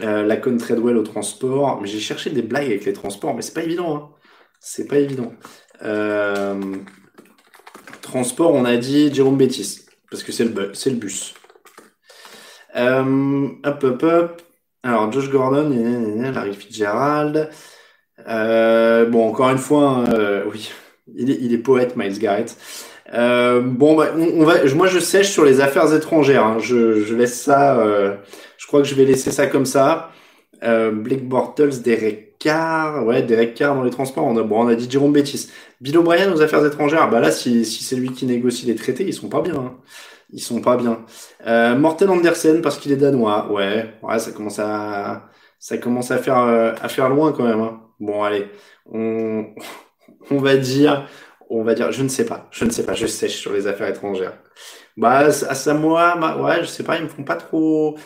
[0.00, 1.80] Euh, la Con Treadwell au transport.
[1.80, 3.96] Mais j'ai cherché des blagues avec les transports, mais c'est pas évident.
[3.96, 4.08] Hein.
[4.60, 5.32] C'est pas évident.
[5.82, 6.76] Euh,
[8.00, 9.80] transport, on a dit Jérôme Bétis.
[10.10, 11.34] Parce que c'est le, le bus.
[12.76, 14.42] Euh, hop, hop, hop.
[14.82, 15.70] Alors, Josh Gordon,
[16.32, 17.50] Larry Fitzgerald.
[18.28, 20.70] Euh, bon, encore une fois, euh, oui,
[21.14, 22.56] il est, poète, Miles Garrett.
[23.14, 26.44] Euh, bon, bah, on, va, moi, je sèche sur les affaires étrangères.
[26.44, 26.58] Hein.
[26.60, 27.82] Je, laisse ça.
[28.58, 30.10] Je crois que je vais laisser ça comme ça.
[30.62, 34.24] Blake Bortles, Derek Carr, ouais, Derek Carr dans les transports.
[34.24, 35.50] On a, bon, on a dit Jérôme Bétis.
[35.80, 37.10] Bill O'Brien aux affaires étrangères.
[37.10, 39.56] Bah là, si, si c'est lui qui négocie les traités, ils sont pas bien.
[39.56, 39.74] Hein
[40.30, 41.04] ils sont pas bien.
[41.46, 43.50] Euh, Morten Andersen parce qu'il est danois.
[43.52, 47.60] Ouais, ouais, ça commence à ça commence à faire euh, à faire loin quand même.
[47.60, 47.80] Hein.
[48.00, 48.48] Bon, allez,
[48.86, 49.46] on
[50.30, 51.08] on va dire
[51.50, 53.66] on va dire je ne sais pas, je ne sais pas, je sèche sur les
[53.66, 54.38] affaires étrangères.
[54.96, 57.96] Bah à Samoa, ouais, je sais pas, ils me font pas trop.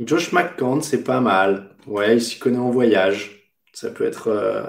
[0.00, 1.76] Josh McCann, c'est pas mal.
[1.86, 3.50] Ouais, il s'y connaît en voyage.
[3.72, 4.62] Ça peut être euh,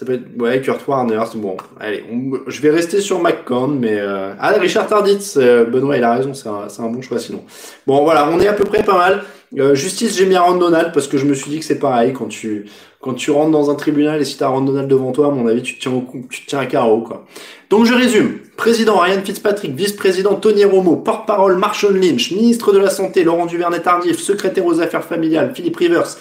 [0.00, 1.20] ça peut être, ouais, Kurt Warner.
[1.34, 2.02] Bon, allez,
[2.46, 6.48] je vais rester sur McCann, mais ah, Richard Tarditz, euh, Benoît, il a raison, c'est
[6.48, 7.44] un, bon choix sinon.
[7.86, 9.24] Bon, voilà, on est à peu près pas mal.
[9.58, 12.14] Euh, justice, j'ai mis Aaron Donald parce que je me suis dit que c'est pareil
[12.14, 12.64] quand tu
[13.02, 15.46] quand tu rentres dans un tribunal et si t'as Aaron Donald devant toi, à mon
[15.46, 17.26] avis, tu te tiens au, tu te tiens à carreau quoi.
[17.68, 18.38] Donc je résume.
[18.56, 24.18] Président Ryan Fitzpatrick, vice-président Tony Romo, porte-parole Marshall Lynch, ministre de la Santé Laurent Duvernay-Tardif,
[24.18, 26.16] secrétaire aux affaires familiales Philippe Rivers,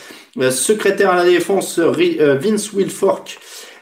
[0.51, 3.39] secrétaire à la défense Vince Wilfork,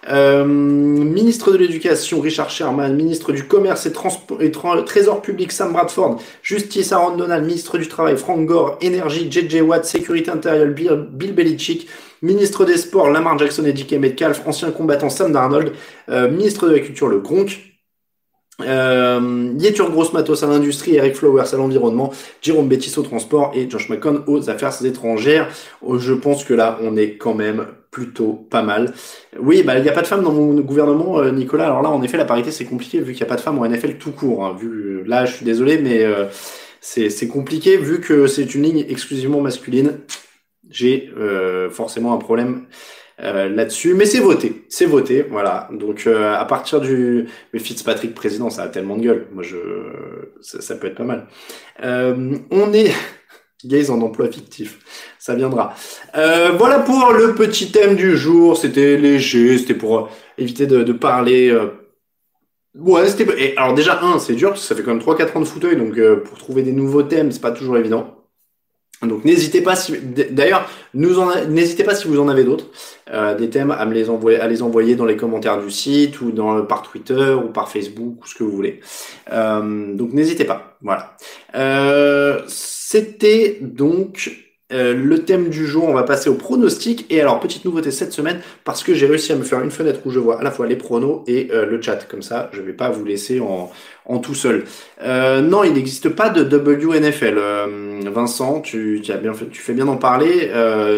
[0.09, 2.95] euh, ministre de l'Éducation, Richard Sherman.
[2.95, 6.21] Ministre du Commerce et, Trésor public, Sam Bradford.
[6.41, 7.45] Justice, Aaron Donald.
[7.45, 8.77] Ministre du Travail, Frank Gore.
[8.81, 9.85] Énergie, JJ Watt.
[9.85, 11.87] Sécurité intérieure, Bill, Bill Belichick.
[12.21, 14.41] Ministre des Sports, Lamar Jackson et DK Metcalf.
[14.45, 15.73] Ancien combattant, Sam Darnold.
[16.09, 17.76] Euh, ministre de la Culture, le Gronk.
[18.61, 23.69] Euh, Yetur Gross Matos à l'industrie, Eric Flowers à l'environnement, Jérôme Bettis au transport et
[23.69, 25.47] Josh McCon aux affaires étrangères.
[25.81, 28.93] Oh, je pense que là, on est quand même plutôt pas mal.
[29.39, 31.65] Oui, bah il n'y a pas de femmes dans mon gouvernement, euh, Nicolas.
[31.65, 33.59] Alors là, en effet, la parité c'est compliqué vu qu'il n'y a pas de femmes
[33.59, 34.45] en NFL tout court.
[34.45, 34.55] Hein.
[34.59, 36.25] Vu là, je suis désolé, mais euh,
[36.81, 39.99] c'est compliqué vu que c'est une ligne exclusivement masculine.
[40.69, 42.65] J'ai euh, forcément un problème
[43.19, 43.95] euh, là-dessus.
[43.95, 45.67] Mais c'est voté, c'est voté, voilà.
[45.71, 49.27] Donc euh, à partir du mais Fitzpatrick président, ça a tellement de gueule.
[49.33, 49.57] Moi, je
[50.41, 51.27] ça, peut être pas mal.
[51.83, 52.91] Euh, on est
[53.65, 54.77] gays en emploi fictif,
[55.17, 55.73] ça viendra.
[56.13, 58.55] voilà pour le petit thème du jour.
[58.55, 61.51] C'était léger, c'était pour éviter de, de parler.
[62.75, 63.55] Ouais, c'était.
[63.57, 65.75] alors déjà un, c'est dur parce que ça fait quand même 3-4 ans de fauteuil,
[65.75, 68.26] donc pour trouver des nouveaux thèmes, c'est pas toujours évident.
[69.03, 69.93] Donc n'hésitez pas si
[70.31, 72.65] d'ailleurs n'hésitez pas si vous en avez d'autres
[73.11, 76.19] euh, des thèmes à me les envoyer à les envoyer dans les commentaires du site
[76.21, 78.79] ou dans par Twitter ou par Facebook ou ce que vous voulez.
[79.31, 80.77] Euh, donc n'hésitez pas.
[80.81, 81.15] Voilà.
[81.55, 87.05] Euh, C'était donc euh, le thème du jour, on va passer au pronostic.
[87.09, 90.01] Et alors, petite nouveauté cette semaine, parce que j'ai réussi à me faire une fenêtre
[90.05, 92.07] où je vois à la fois les pronos et euh, le chat.
[92.07, 93.71] Comme ça, je vais pas vous laisser en,
[94.05, 94.65] en tout seul.
[95.01, 97.39] Euh, non, il n'existe pas de WNFL.
[98.09, 100.51] Vincent, tu, tu, as bien fait, tu fais bien d'en parler.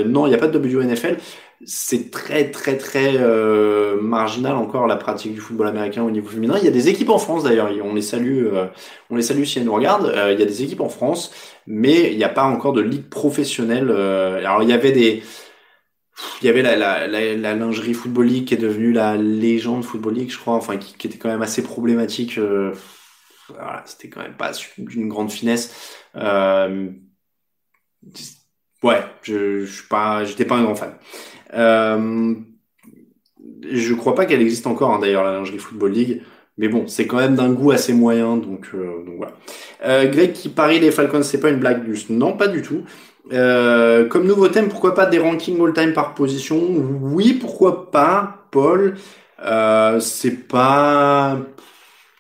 [0.06, 1.18] non, il n'y a pas de WNFL
[1.66, 6.56] c'est très très très euh, marginal encore la pratique du football américain au niveau féminin.
[6.58, 8.68] Il y a des équipes en France d'ailleurs, on les salue, euh,
[9.10, 10.08] on les salue si elles nous regardent.
[10.08, 11.34] Euh, il y a des équipes en France,
[11.68, 13.92] mais il n'y a pas encore de ligue professionnelle.
[13.92, 15.22] alors il y avait des,
[16.42, 20.38] il y avait la, lingerie Football League qui est devenue la légende Football League, je
[20.38, 22.40] crois, enfin qui, qui était quand même assez problématique.
[23.50, 25.98] voilà, c'était quand même pas d'une grande finesse.
[26.16, 26.80] ouais,
[29.24, 30.96] je, je suis pas, j'étais pas un grand fan.
[31.54, 32.34] Euh,
[33.70, 36.22] je crois pas qu'elle existe encore, hein, d'ailleurs, la lingerie Football League.
[36.58, 39.34] Mais bon, c'est quand même d'un goût assez moyen, donc, euh, donc voilà.
[39.86, 42.10] Euh, Greg qui parie les Falcons, c'est pas une blague juste.
[42.10, 42.84] Non, pas du tout.
[43.32, 46.60] Euh, comme nouveau thème, pourquoi pas des rankings all-time par position?
[47.02, 48.96] Oui, pourquoi pas, Paul.
[49.42, 51.38] Euh, c'est pas...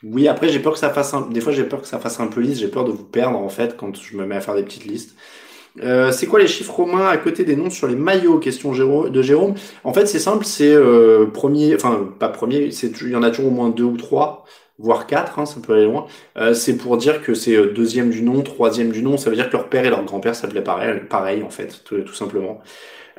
[0.03, 1.27] Oui, après j'ai peur que ça fasse un...
[1.29, 3.37] Des fois j'ai peur que ça fasse un peu lisse, j'ai peur de vous perdre
[3.37, 5.17] en fait quand je me mets à faire des petites listes.
[5.81, 9.21] Euh, c'est quoi les chiffres romains à côté des noms sur les maillots Question de
[9.21, 9.55] Jérôme?
[9.83, 13.47] En fait, c'est simple, c'est euh, premier, enfin pas premier, il y en a toujours
[13.47, 14.45] au moins deux ou trois,
[14.77, 16.07] voire quatre, hein, ça peut aller loin.
[16.37, 19.17] Euh, c'est pour dire que c'est deuxième du nom, troisième du nom.
[19.17, 22.13] Ça veut dire que leur père et leur grand-père s'appelaient pareil, pareil en fait, tout,
[22.13, 22.61] simplement.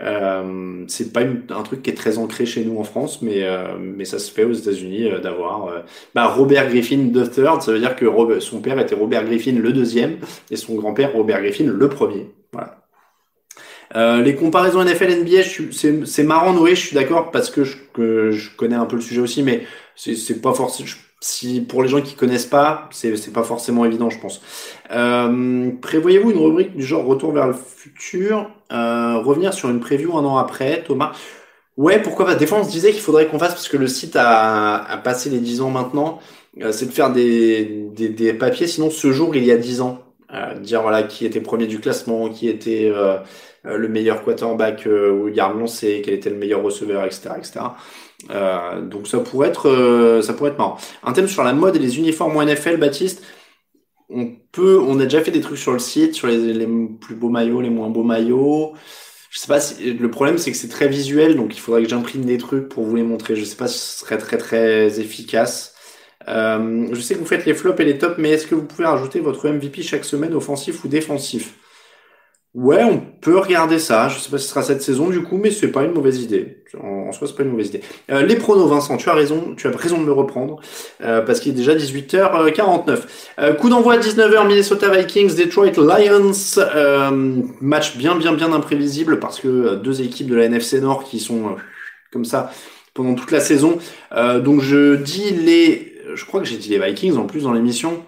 [0.03, 3.45] Euh, c'est pas un truc qui est très ancré chez nous en France, mais
[3.79, 5.85] mais ça se fait aux États-Unis d'avoir
[6.15, 7.63] bah, Robert Griffin third.
[7.63, 10.19] Ça veut dire que son père était Robert Griffin le deuxième
[10.51, 12.27] et son grand-père Robert Griffin le premier.
[13.97, 15.43] Euh, les comparaisons NFL NBA,
[16.05, 19.03] c'est marrant Noé, je suis d'accord parce que je, que je, connais un peu le
[19.03, 19.65] sujet aussi, mais
[19.97, 20.89] c'est pas forcément
[21.21, 24.41] si pour les gens qui connaissent pas, c'est pas forcément évident, je pense.
[24.91, 30.17] Euh, Prévoyez-vous une rubrique du genre retour vers le futur, euh, revenir sur une preview
[30.17, 31.13] un an après, Thomas?
[31.77, 32.35] Ouais, pourquoi pas.
[32.35, 35.61] Des disait qu'il faudrait qu'on fasse parce que le site a, a passé les 10
[35.63, 36.19] ans maintenant.
[36.61, 37.65] Euh, c'est de faire des,
[37.95, 38.67] des, des papiers.
[38.67, 39.99] Sinon, ce jour, il y a 10 ans,
[40.35, 42.93] euh, dire voilà qui était premier du classement, qui était
[43.65, 47.61] le meilleur quarterback ou garde lancé, quel était le meilleur receveur, etc., etc.
[48.83, 50.79] donc ça pourrait être ça pourrait être marrant.
[51.03, 53.23] Un thème sur la mode et les uniformes en NFL, Baptiste.
[54.09, 56.67] On peut, on a déjà fait des trucs sur le site, sur les,
[57.01, 58.75] plus beaux maillots, les moins beaux maillots.
[59.31, 61.89] Je sais pas si, le problème c'est que c'est très visuel, donc il faudrait que
[61.89, 63.37] j'imprime des trucs pour vous les montrer.
[63.37, 65.75] Je sais pas si ce serait très très efficace.
[66.29, 68.65] Euh, je sais que vous faites les flops et les tops, mais est-ce que vous
[68.65, 71.55] pouvez rajouter votre MVP chaque semaine, offensif ou défensif?
[72.53, 74.09] Ouais, on peut regarder ça.
[74.09, 76.21] Je sais pas si ce sera cette saison du coup, mais c'est pas une mauvaise
[76.21, 76.65] idée.
[76.83, 77.81] En, soi, c'est pas une mauvaise idée.
[78.11, 80.61] Euh, les pronos, Vincent, tu as raison, tu as raison de me reprendre
[81.01, 83.57] euh, parce qu'il est déjà 18h49.
[83.57, 86.33] coup d'envoi à 19h, Minnesota Vikings, Detroit Lions.
[87.61, 91.57] match bien, bien, bien imprévisible parce que deux équipes de la NFC Nord qui sont
[92.13, 92.51] comme ça
[92.95, 93.79] pendant toute la saison.
[94.43, 98.03] donc je dis les je crois que j'ai dit les Vikings en plus dans l'émission.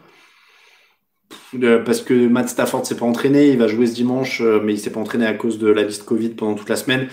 [1.85, 4.91] Parce que Matt Stafford s'est pas entraîné, il va jouer ce dimanche, mais il s'est
[4.91, 7.09] pas entraîné à cause de la liste Covid pendant toute la semaine.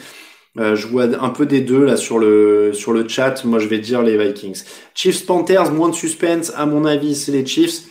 [0.56, 3.44] je vois un peu des deux là sur le sur le chat.
[3.46, 4.64] Moi, je vais dire les Vikings.
[4.96, 7.84] Chiefs Panthers, moins de suspense à mon avis, c'est les Chiefs.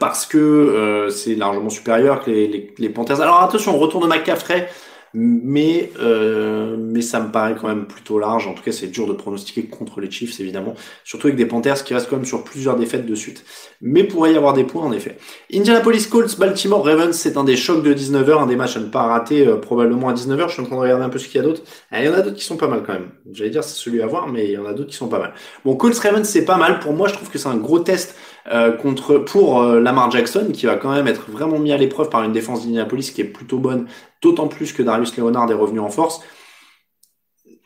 [0.00, 3.20] parce que c'est largement supérieur que les, les, les, Panthers.
[3.20, 4.68] Alors attention, retour de McCaffrey,
[5.14, 8.46] mais euh, mais ça me paraît quand même plutôt large.
[8.46, 11.84] En tout cas, c'est dur de pronostiquer contre les Chiefs, évidemment, surtout avec des Panthers
[11.84, 13.44] qui restent quand même sur plusieurs défaites de suite.
[13.80, 15.18] Mais pourrait y avoir des points en effet.
[15.52, 18.86] Indianapolis Colts, Baltimore Ravens, c'est un des chocs de 19h, un des matchs à ne
[18.86, 20.48] pas rater euh, probablement à 19h.
[20.48, 21.62] Je suis en train de regarder un peu ce qu'il y a d'autres.
[21.90, 23.10] Ah, il y en a d'autres qui sont pas mal quand même.
[23.32, 25.18] J'allais dire c'est celui à voir, mais il y en a d'autres qui sont pas
[25.18, 25.34] mal.
[25.64, 26.80] Bon, Colts Ravens, c'est pas mal.
[26.80, 28.16] Pour moi, je trouve que c'est un gros test
[28.50, 32.08] euh, contre pour euh, Lamar Jackson qui va quand même être vraiment mis à l'épreuve
[32.08, 33.86] par une défense d'Indianapolis qui est plutôt bonne,
[34.22, 36.20] d'autant plus que Darius Leonard est revenu en force.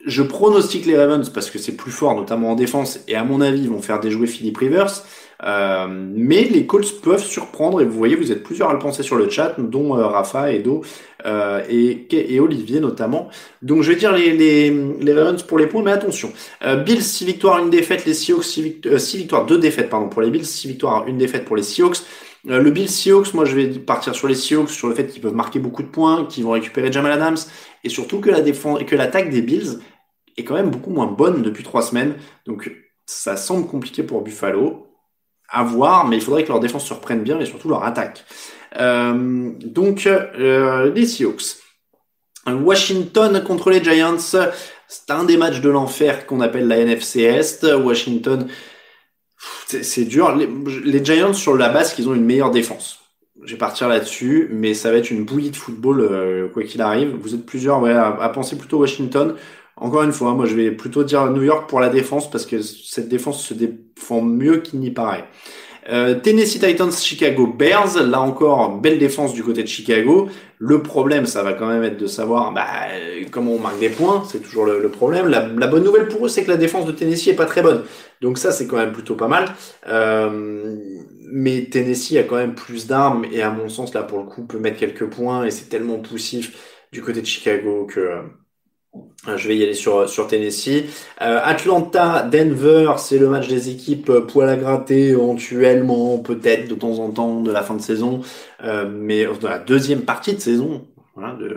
[0.05, 3.41] Je pronostique les Ravens parce que c'est plus fort, notamment en défense, et à mon
[3.41, 5.05] avis, ils vont faire déjouer Philip Rivers.
[5.45, 9.03] Euh, mais les Colts peuvent surprendre, et vous voyez, vous êtes plusieurs à le penser
[9.03, 10.83] sur le chat, dont euh, Rafa, Edo
[11.27, 13.29] euh, et, et, Olivier notamment.
[13.61, 16.33] Donc je vais dire les, les, les Ravens pour les points, mais attention.
[16.65, 20.23] Euh, Bills, 6 victoires, une défaite, les Seahawks, 6, euh, victoires, 2 défaites pardon, pour
[20.23, 21.99] les Bills, 6 victoires, une défaite pour les Seahawks.
[22.45, 25.35] le Bills Seahawks, moi je vais partir sur les Seahawks, sur le fait qu'ils peuvent
[25.35, 27.39] marquer beaucoup de points, qu'ils vont récupérer Jamal Adams,
[27.85, 29.79] et surtout que la défense, que l'attaque des Bills
[30.37, 32.15] est quand même beaucoup moins bonne depuis trois semaines.
[32.47, 32.73] Donc
[33.07, 34.92] ça semble compliqué pour Buffalo
[35.53, 38.25] à voir, mais il faudrait que leur défense se reprenne bien et surtout leur attaque.
[38.79, 41.59] Euh, donc, euh, les Seahawks.
[42.47, 47.65] Washington contre les Giants, c'est un des matchs de l'enfer qu'on appelle la NFC Est.
[47.65, 48.49] Washington,
[49.67, 50.35] c'est dur.
[50.35, 52.99] Les, Giants, sur la base, qu'ils ont une meilleure défense.
[53.45, 56.81] Je vais partir là-dessus, mais ça va être une bouillie de football, euh, quoi qu'il
[56.83, 57.15] arrive.
[57.15, 59.37] Vous êtes plusieurs à, à, penser plutôt Washington.
[59.77, 62.61] Encore une fois, moi je vais plutôt dire New York pour la défense parce que
[62.63, 65.25] cette défense se défend mieux qu'il n'y paraît.
[65.89, 70.29] Euh, Tennessee Titans, Chicago Bears, là encore, belle défense du côté de Chicago.
[70.59, 72.65] Le problème, ça va quand même être de savoir bah,
[73.33, 75.29] comment on marque des points, c'est toujours le, problème.
[75.29, 77.83] La, bonne nouvelle pour eux, c'est que la défense de Tennessee est pas très bonne.
[78.21, 79.47] Donc ça, c'est quand même plutôt pas mal.
[79.89, 80.77] Euh,
[81.33, 84.43] mais Tennessee a quand même plus d'armes et à mon sens, là, pour le coup,
[84.47, 86.57] peut mettre quelques points et c'est tellement poussif
[86.93, 88.23] du côté de Chicago que euh,
[89.37, 90.85] je vais y aller sur, sur Tennessee.
[91.21, 96.75] Euh, Atlanta, Denver, c'est le match des équipes euh, poil à gratter éventuellement, peut-être de
[96.75, 98.21] temps en temps de la fin de saison,
[98.63, 100.87] mais de la deuxième partie de saison.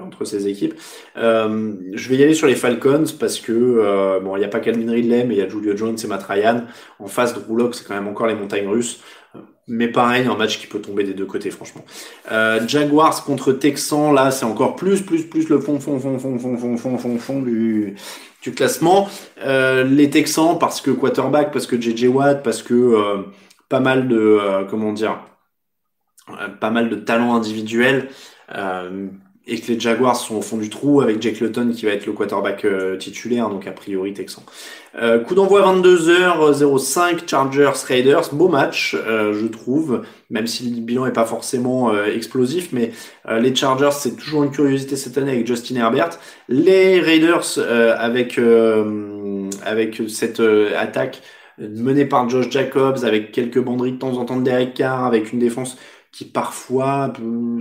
[0.06, 0.74] Entre ces équipes.
[1.16, 4.92] je vais y aller sur les Falcons parce que bon, il n'y a pas Calvin
[4.92, 6.66] Ridley, mais il y a Julio Jones et Matt Ryan.
[7.00, 9.00] En face de Roulock, c'est quand même encore les montagnes russes.
[9.68, 11.84] Mais pareil, un match qui peut tomber des deux côtés, franchement.
[12.32, 16.38] Euh, Jaguars contre Texans, là, c'est encore plus, plus, plus le fond, fond, fond, fond,
[16.38, 17.96] fond, fond, fond, fond, fond du,
[18.44, 19.10] du classement.
[19.44, 23.24] Euh, les Texans, parce que quarterback, parce que JJ Watt, parce que euh,
[23.68, 25.20] pas mal de, comment dire,
[26.62, 28.10] pas mal de talents individuels
[29.48, 32.06] et que les Jaguars sont au fond du trou avec Jake Luton qui va être
[32.06, 34.44] le quarterback euh, titulaire, donc a priori Texan.
[35.00, 41.06] Euh, coup d'envoi 22h05, Chargers Raiders, beau match euh, je trouve, même si le bilan
[41.06, 42.92] est pas forcément explosif, mais
[43.30, 46.18] les Chargers c'est toujours une curiosité cette année avec Justin Herbert.
[46.50, 47.60] Les Raiders
[47.98, 48.40] avec
[49.64, 50.42] avec cette
[50.78, 51.22] attaque
[51.58, 55.32] menée par Josh Jacobs, avec quelques banderies de temps en temps de Derek Carr, avec
[55.32, 55.78] une défense
[56.16, 57.12] qui parfois,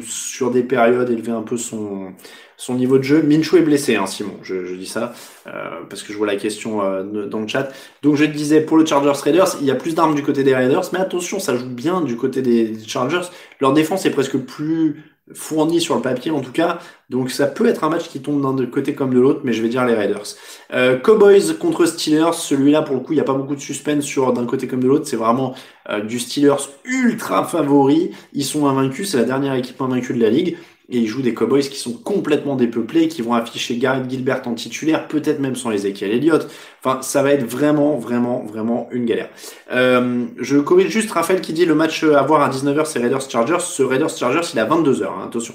[0.01, 2.13] sur des périodes, élevait un peu son,
[2.57, 3.21] son niveau de jeu.
[3.21, 5.13] Minshew est blessé, hein, Simon, je, dis ça,
[5.49, 7.71] euh, parce que je vois la question euh, dans le chat.
[8.03, 10.55] Donc je disais, pour le Chargers Raiders, il y a plus d'armes du côté des
[10.55, 13.29] Raiders, mais attention, ça joue bien du côté des Chargers.
[13.61, 15.03] Leur défense est presque plus
[15.33, 16.79] fourni sur le papier en tout cas.
[17.11, 19.62] Donc ça peut être un match qui tombe d'un côté comme de l'autre, mais je
[19.62, 20.35] vais dire les Raiders.
[20.72, 24.05] Euh, Cowboys contre Steelers, celui-là pour le coup il n'y a pas beaucoup de suspense
[24.05, 25.55] sur d'un côté comme de l'autre, c'est vraiment
[25.89, 28.11] euh, du Steelers ultra favori.
[28.33, 30.59] Ils sont invaincus, c'est la dernière équipe invaincue de la ligue
[30.91, 34.55] et ils jouent des Cowboys qui sont complètement dépeuplés, qui vont afficher Garrett Gilbert en
[34.55, 36.47] titulaire, peut-être même sans Ezekiel Elliott.
[36.82, 39.30] Enfin, ça va être vraiment, vraiment, vraiment une galère.
[39.72, 43.28] Euh, je corrige juste Raphaël qui dit le match à voir à 19h, c'est Raiders
[43.30, 43.61] Chargers.
[43.61, 45.55] Ce Raiders Chargers, il est à 22h, hein, attention.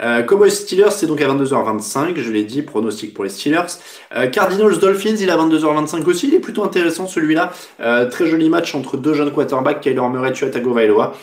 [0.00, 3.66] Euh, Cowboys Steelers, c'est donc à 22h25, je l'ai dit, pronostic pour les Steelers.
[4.14, 7.52] Euh, Cardinals Dolphins, il est à 22h25 aussi, il est plutôt intéressant celui-là.
[7.80, 11.14] Euh, très joli match entre deux jeunes quarterbacks, Kyler Murray et Tua Tagovailoa.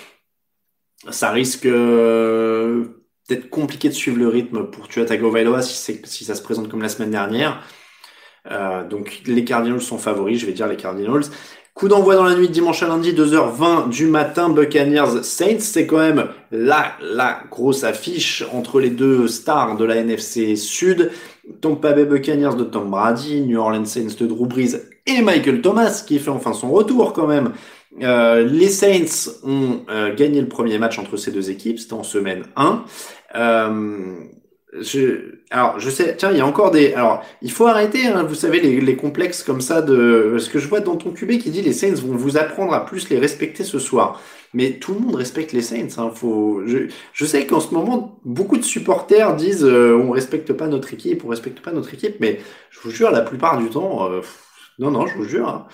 [1.09, 1.67] Ça risque
[3.28, 6.82] peut-être compliqué de suivre le rythme pour Tua Tagovailoa si, si ça se présente comme
[6.82, 7.61] la semaine dernière.
[8.51, 11.23] Euh, donc les Cardinals sont favoris, je vais dire les Cardinals.
[11.73, 15.97] Coup d'envoi dans la nuit dimanche à lundi, 2h20 du matin, Buccaneers Saints, c'est quand
[15.97, 21.11] même la, la grosse affiche entre les deux stars de la NFC Sud.
[21.59, 26.03] Tampa Bay Buccaneers de Tom Brady, New Orleans Saints de Drew Brees et Michael Thomas
[26.07, 27.51] qui fait enfin son retour quand même
[27.99, 29.81] les Saints ont
[30.15, 32.85] gagné le premier match entre ces deux équipes, c'était en semaine 1.
[34.81, 36.93] Je, alors, je sais, tiens, il y a encore des.
[36.93, 40.37] Alors, il faut arrêter, hein, vous savez, les, les, complexes comme ça de.
[40.39, 42.85] Ce que je vois dans ton QB qui dit les Saints vont vous apprendre à
[42.85, 44.21] plus les respecter ce soir.
[44.53, 45.87] Mais tout le monde respecte les Saints.
[45.97, 46.63] Hein, faut...
[46.65, 50.93] je, je sais qu'en ce moment, beaucoup de supporters disent euh, on respecte pas notre
[50.93, 52.39] équipe, on respecte pas notre équipe, mais
[52.69, 54.21] je vous jure, la plupart du temps, euh,
[54.78, 55.47] non, non, je vous jure.
[55.47, 55.67] Hein.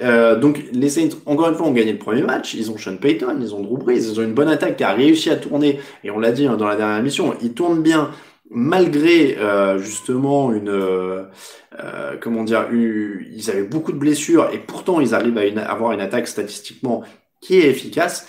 [0.00, 2.54] Euh, donc, les Saints, encore une fois, ont gagné le premier match.
[2.54, 4.92] Ils ont Sean Payton, ils ont Drew Brees, ils ont une bonne attaque qui a
[4.92, 5.78] réussi à tourner.
[6.02, 8.10] Et on l'a dit hein, dans la dernière émission, ils tournent bien
[8.50, 11.24] malgré euh, justement une euh,
[11.82, 16.00] euh, comment dire ils avaient beaucoup de blessures et pourtant ils arrivent à avoir une
[16.00, 17.02] attaque statistiquement
[17.40, 18.26] qui est efficace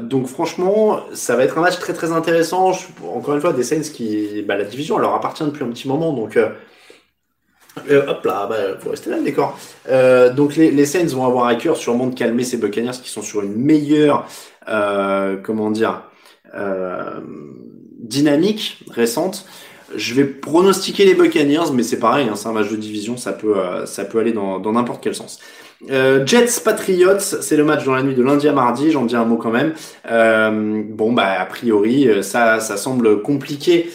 [0.00, 2.72] donc franchement ça va être un match très très intéressant
[3.04, 6.12] encore une fois des Saints qui bah, la division leur appartient depuis un petit moment
[6.12, 6.38] donc
[7.76, 9.58] hop là, bah, faut rester là, d'accord.
[10.34, 13.22] donc les, les, Saints vont avoir à cœur sûrement de calmer ces Buccaneers qui sont
[13.22, 14.26] sur une meilleure,
[15.42, 16.02] comment dire,
[18.04, 19.46] dynamique récente.
[19.96, 23.32] Je vais pronostiquer les Buccaneers, mais c'est pareil, hein, c'est un match de division, ça
[23.32, 25.38] peut, euh, ça peut aller dans n'importe quel sens.
[25.90, 29.16] Euh, Jets Patriots, c'est le match dans la nuit de lundi à mardi, j'en dis
[29.16, 29.74] un mot quand même.
[30.10, 33.90] Euh, bon bah a priori ça, ça semble compliqué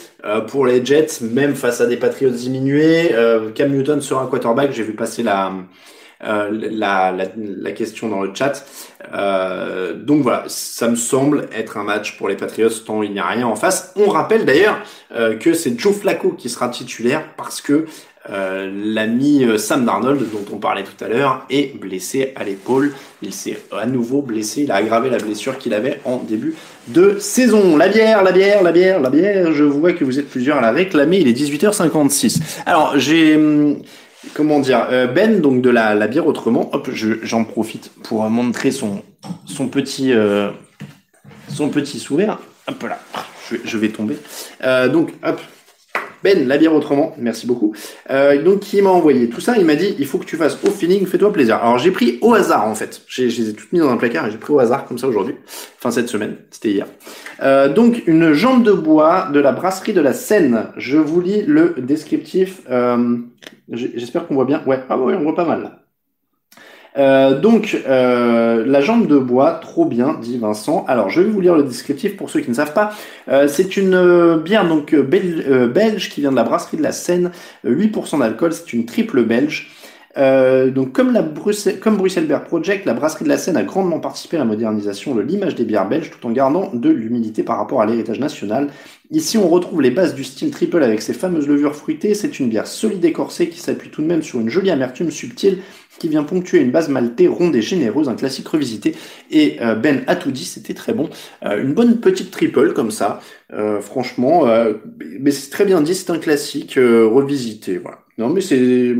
[0.49, 3.15] pour les Jets, même face à des Patriots diminués.
[3.55, 5.51] Cam Newton sera un quarterback, j'ai vu passer la,
[6.21, 8.65] euh, la, la, la, question dans le chat.
[9.13, 13.19] Euh, donc voilà, ça me semble être un match pour les Patriots tant il n'y
[13.19, 13.93] a rien en face.
[13.95, 14.81] On rappelle d'ailleurs
[15.15, 17.85] euh, que c'est Joe Flacco qui sera titulaire parce que
[18.31, 22.93] euh, l'ami Sam Darnold, dont on parlait tout à l'heure, est blessé à l'épaule.
[23.21, 24.63] Il s'est à nouveau blessé.
[24.63, 26.55] Il a aggravé la blessure qu'il avait en début
[26.87, 27.77] de saison.
[27.77, 29.51] La bière, la bière, la bière, la bière.
[29.51, 31.19] Je vois que vous êtes plusieurs à la réclamer.
[31.19, 32.61] Il est 18h56.
[32.65, 33.81] Alors, j'ai hum,
[34.33, 39.03] comment dire, euh, Ben, donc de la, bière autrement, hop, j'en profite pour montrer son,
[39.71, 40.49] petit, euh,
[41.47, 42.05] son petit.
[42.11, 42.99] Hop là,
[43.63, 44.17] je, vais tomber.
[44.63, 45.39] Euh, donc, hop,
[46.23, 47.73] ben, la bière autrement, merci beaucoup.
[48.09, 50.57] Euh, donc, qui m'a envoyé tout ça Il m'a dit, il faut que tu fasses
[50.63, 51.57] au feeling, fais-toi plaisir.
[51.57, 53.01] Alors, j'ai pris au hasard, en fait.
[53.07, 55.07] Je les ai toutes mis dans un placard et j'ai pris au hasard, comme ça,
[55.07, 55.35] aujourd'hui.
[55.77, 56.87] Enfin, cette semaine, c'était hier.
[57.41, 60.67] Euh, donc, une jambe de bois de la brasserie de la Seine.
[60.77, 62.61] Je vous lis le descriptif.
[62.69, 63.17] Euh,
[63.71, 64.61] j'espère qu'on voit bien.
[64.65, 65.78] Ouais, ah ouais, on voit pas mal.
[66.99, 70.85] Euh, donc, euh, la jambe de bois, trop bien, dit Vincent.
[70.87, 72.91] Alors, je vais vous lire le descriptif pour ceux qui ne savent pas.
[73.29, 77.31] Euh, c'est une bière donc belge qui vient de la brasserie de la Seine,
[77.65, 78.51] 8% d'alcool.
[78.53, 79.71] C'est une triple belge.
[80.17, 83.63] Euh, donc comme, la Bruxelles, comme Bruxelles Beer Project, la brasserie de la Seine a
[83.63, 87.43] grandement participé à la modernisation de l'image des bières belges tout en gardant de l'humidité
[87.43, 88.69] par rapport à l'héritage national.
[89.11, 92.49] Ici on retrouve les bases du style triple avec ses fameuses levures fruitées, c'est une
[92.49, 95.59] bière solide et corsée qui s'appuie tout de même sur une jolie amertume subtile
[95.99, 98.95] qui vient ponctuer une base maltée ronde et généreuse, un classique revisité.
[99.31, 101.09] Et euh, Ben a tout dit, c'était très bon.
[101.43, 103.19] Euh, une bonne petite triple comme ça,
[103.81, 104.45] franchement,
[105.19, 107.77] mais c'est très bien dit, c'est un classique revisité.
[107.77, 107.99] Voilà.
[108.19, 108.95] Non mais c'est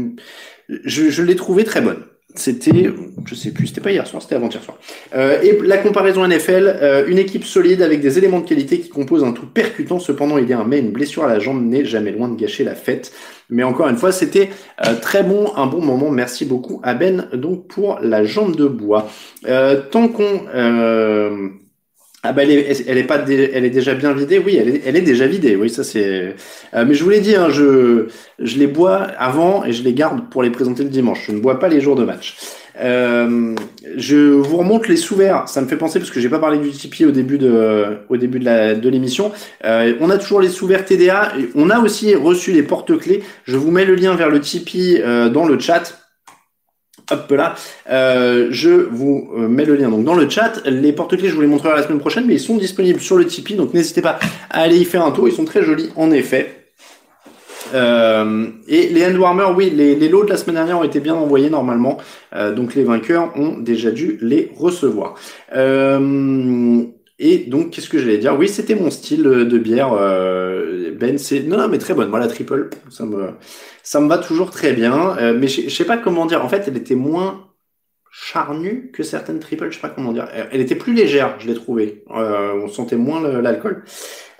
[0.69, 2.03] je, je l'ai trouvé très bonne.
[2.35, 2.91] C'était,
[3.25, 4.77] je sais plus, c'était pas hier soir, c'était avant-hier soir.
[5.15, 8.87] Euh, et la comparaison NFL, euh, une équipe solide avec des éléments de qualité qui
[8.87, 9.97] composent un tout percutant.
[9.97, 12.39] Cependant, il y a un mais une blessure à la jambe n'est jamais loin de
[12.39, 13.11] gâcher la fête.
[13.49, 14.51] Mais encore une fois, c'était
[14.85, 16.11] euh, très bon, un bon moment.
[16.11, 19.09] Merci beaucoup à Ben donc pour la jambe de bois.
[19.91, 20.43] tant qu'on
[22.21, 24.39] ah bah elle est, elle est pas, elle est déjà bien vidée.
[24.39, 25.55] Oui, elle est, elle est déjà vidée.
[25.55, 26.35] Oui, ça c'est.
[26.73, 28.07] Euh, mais je vous l'ai dit, hein, je,
[28.39, 31.25] je les bois avant et je les garde pour les présenter le dimanche.
[31.27, 32.35] Je ne bois pas les jours de match.
[32.81, 33.55] Euh,
[33.97, 35.47] je vous remonte les sous-verts.
[35.47, 38.17] Ça me fait penser parce que j'ai pas parlé du Tipeee au début de, au
[38.17, 39.31] début de la, de l'émission.
[39.65, 41.33] Euh, on a toujours les sous-verts TDA.
[41.55, 43.23] On a aussi reçu les porte-clés.
[43.43, 45.98] Je vous mets le lien vers le Tipeee euh, dans le chat.
[47.11, 47.55] Hop là,
[47.89, 50.61] euh, je vous euh, mets le lien donc dans le chat.
[50.65, 53.25] Les porte-clés, je vous les montrerai la semaine prochaine, mais ils sont disponibles sur le
[53.25, 55.27] Tipeee, donc n'hésitez pas à aller y faire un tour.
[55.27, 56.55] Ils sont très jolis en effet.
[57.73, 61.15] Euh, et les Endwarmer, oui, les, les, lots de la semaine dernière ont été bien
[61.15, 61.97] envoyés normalement,
[62.55, 65.15] donc les vainqueurs ont déjà dû les recevoir.
[67.19, 68.37] Et donc, qu'est-ce que j'allais dire?
[68.39, 69.91] Oui, c'était mon style de bière.
[69.93, 72.09] Euh, ben, c'est non, non, mais très bonne.
[72.09, 73.31] Moi, la triple, ça me,
[73.83, 75.17] ça me va toujours très bien.
[75.17, 76.43] Euh, mais je sais pas comment dire.
[76.43, 77.47] En fait, elle était moins
[78.09, 79.69] charnue que certaines triples.
[79.69, 80.29] Je sais pas comment dire.
[80.51, 82.05] Elle était plus légère, je l'ai trouvé.
[82.15, 83.83] Euh, on sentait moins l'alcool.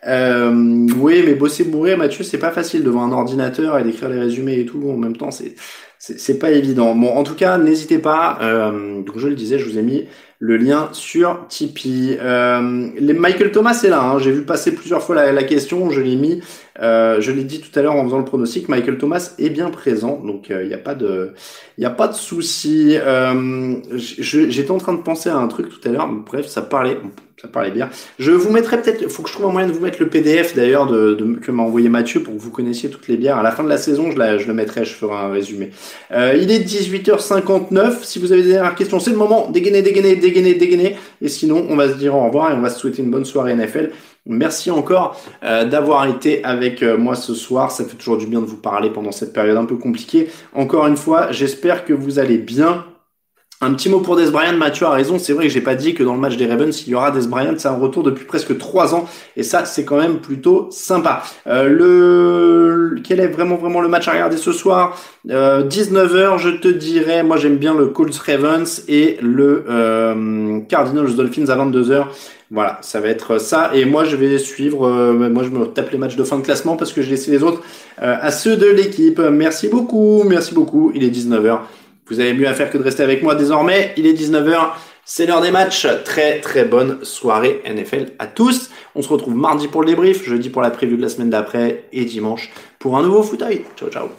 [0.08, 4.20] Euh, oui, mais bosser bourré, Mathieu, c'est pas facile devant un ordinateur et d'écrire les
[4.20, 5.32] résumés et tout en même temps.
[5.32, 5.56] C'est
[6.02, 6.96] c'est pas évident.
[6.96, 8.40] Bon, en tout cas, n'hésitez pas.
[8.42, 10.08] Euh, donc, je le disais, je vous ai mis
[10.40, 12.18] le lien sur Tipeee.
[12.20, 14.20] Euh, les Michael Thomas est là, hein.
[14.20, 16.42] j'ai vu passer plusieurs fois la, question, je l'ai mis,
[16.82, 19.70] euh, je l'ai dit tout à l'heure en faisant le pronostic, Michael Thomas est bien
[19.70, 21.34] présent, donc il n'y a pas de,
[21.78, 22.98] il a pas de souci.
[23.98, 26.98] J'étais en train de penser à un truc tout à l'heure, bref, ça parlait,
[27.42, 27.90] ça parlait bien.
[28.18, 30.10] Je vous mettrai peut-être, il faut que je trouve un moyen de vous mettre le
[30.10, 33.38] PDF d'ailleurs que m'a envoyé Mathieu pour que vous connaissiez toutes les bières.
[33.38, 35.72] À la fin de la saison, je, je le mettrai, je ferai un résumé.
[36.12, 38.04] Euh, il est 18h59.
[38.04, 39.50] Si vous avez des dernières questions, c'est le moment.
[39.50, 40.96] Dégainer, dégainer, dégainer, dégainer.
[41.22, 43.26] Et sinon, on va se dire au revoir et on va se souhaiter une bonne
[43.26, 43.92] soirée NFL.
[44.26, 47.72] Merci encore euh, d'avoir été avec euh, moi ce soir.
[47.72, 50.30] Ça fait toujours du bien de vous parler pendant cette période un peu compliquée.
[50.54, 52.86] Encore une fois, j'espère que vous allez bien.
[53.62, 55.94] Un petit mot pour Des Bryant, Mathieu a raison, c'est vrai que j'ai pas dit
[55.94, 58.24] que dans le match des Ravens, il y aura Des Bryant, c'est un retour depuis
[58.24, 59.06] presque trois ans,
[59.36, 61.24] et ça, c'est quand même plutôt sympa.
[61.46, 63.02] Euh, le...
[63.04, 64.98] Quel est vraiment vraiment le match à regarder ce soir?
[65.30, 71.14] Euh, 19h, je te dirais, moi j'aime bien le Colts Ravens et le euh, Cardinals
[71.18, 72.06] Dolphins à 22h.
[72.52, 73.72] Voilà, ça va être ça.
[73.76, 74.88] Et moi, je vais suivre.
[74.88, 77.28] Euh, moi, je me tape les matchs de fin de classement parce que je laisse
[77.28, 77.62] les autres
[78.02, 79.20] euh, à ceux de l'équipe.
[79.20, 80.92] Merci beaucoup, merci beaucoup.
[80.96, 81.60] Il est 19h.
[82.10, 83.94] Vous avez mieux à faire que de rester avec moi désormais.
[83.98, 84.72] Il est 19h.
[85.06, 85.88] C'est l'heure des matchs.
[86.06, 88.70] Très très bonne soirée NFL à tous.
[88.96, 91.86] On se retrouve mardi pour le débrief, jeudi pour la preview de la semaine d'après
[91.92, 93.66] et dimanche pour un nouveau fauteuil.
[93.76, 94.10] Ciao ciao.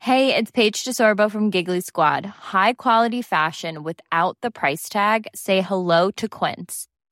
[0.00, 2.26] Hey, it's Paige DeSorbo from Giggly Squad.
[2.26, 5.26] High quality fashion without the price tag.
[5.34, 6.86] Say hello to Quince.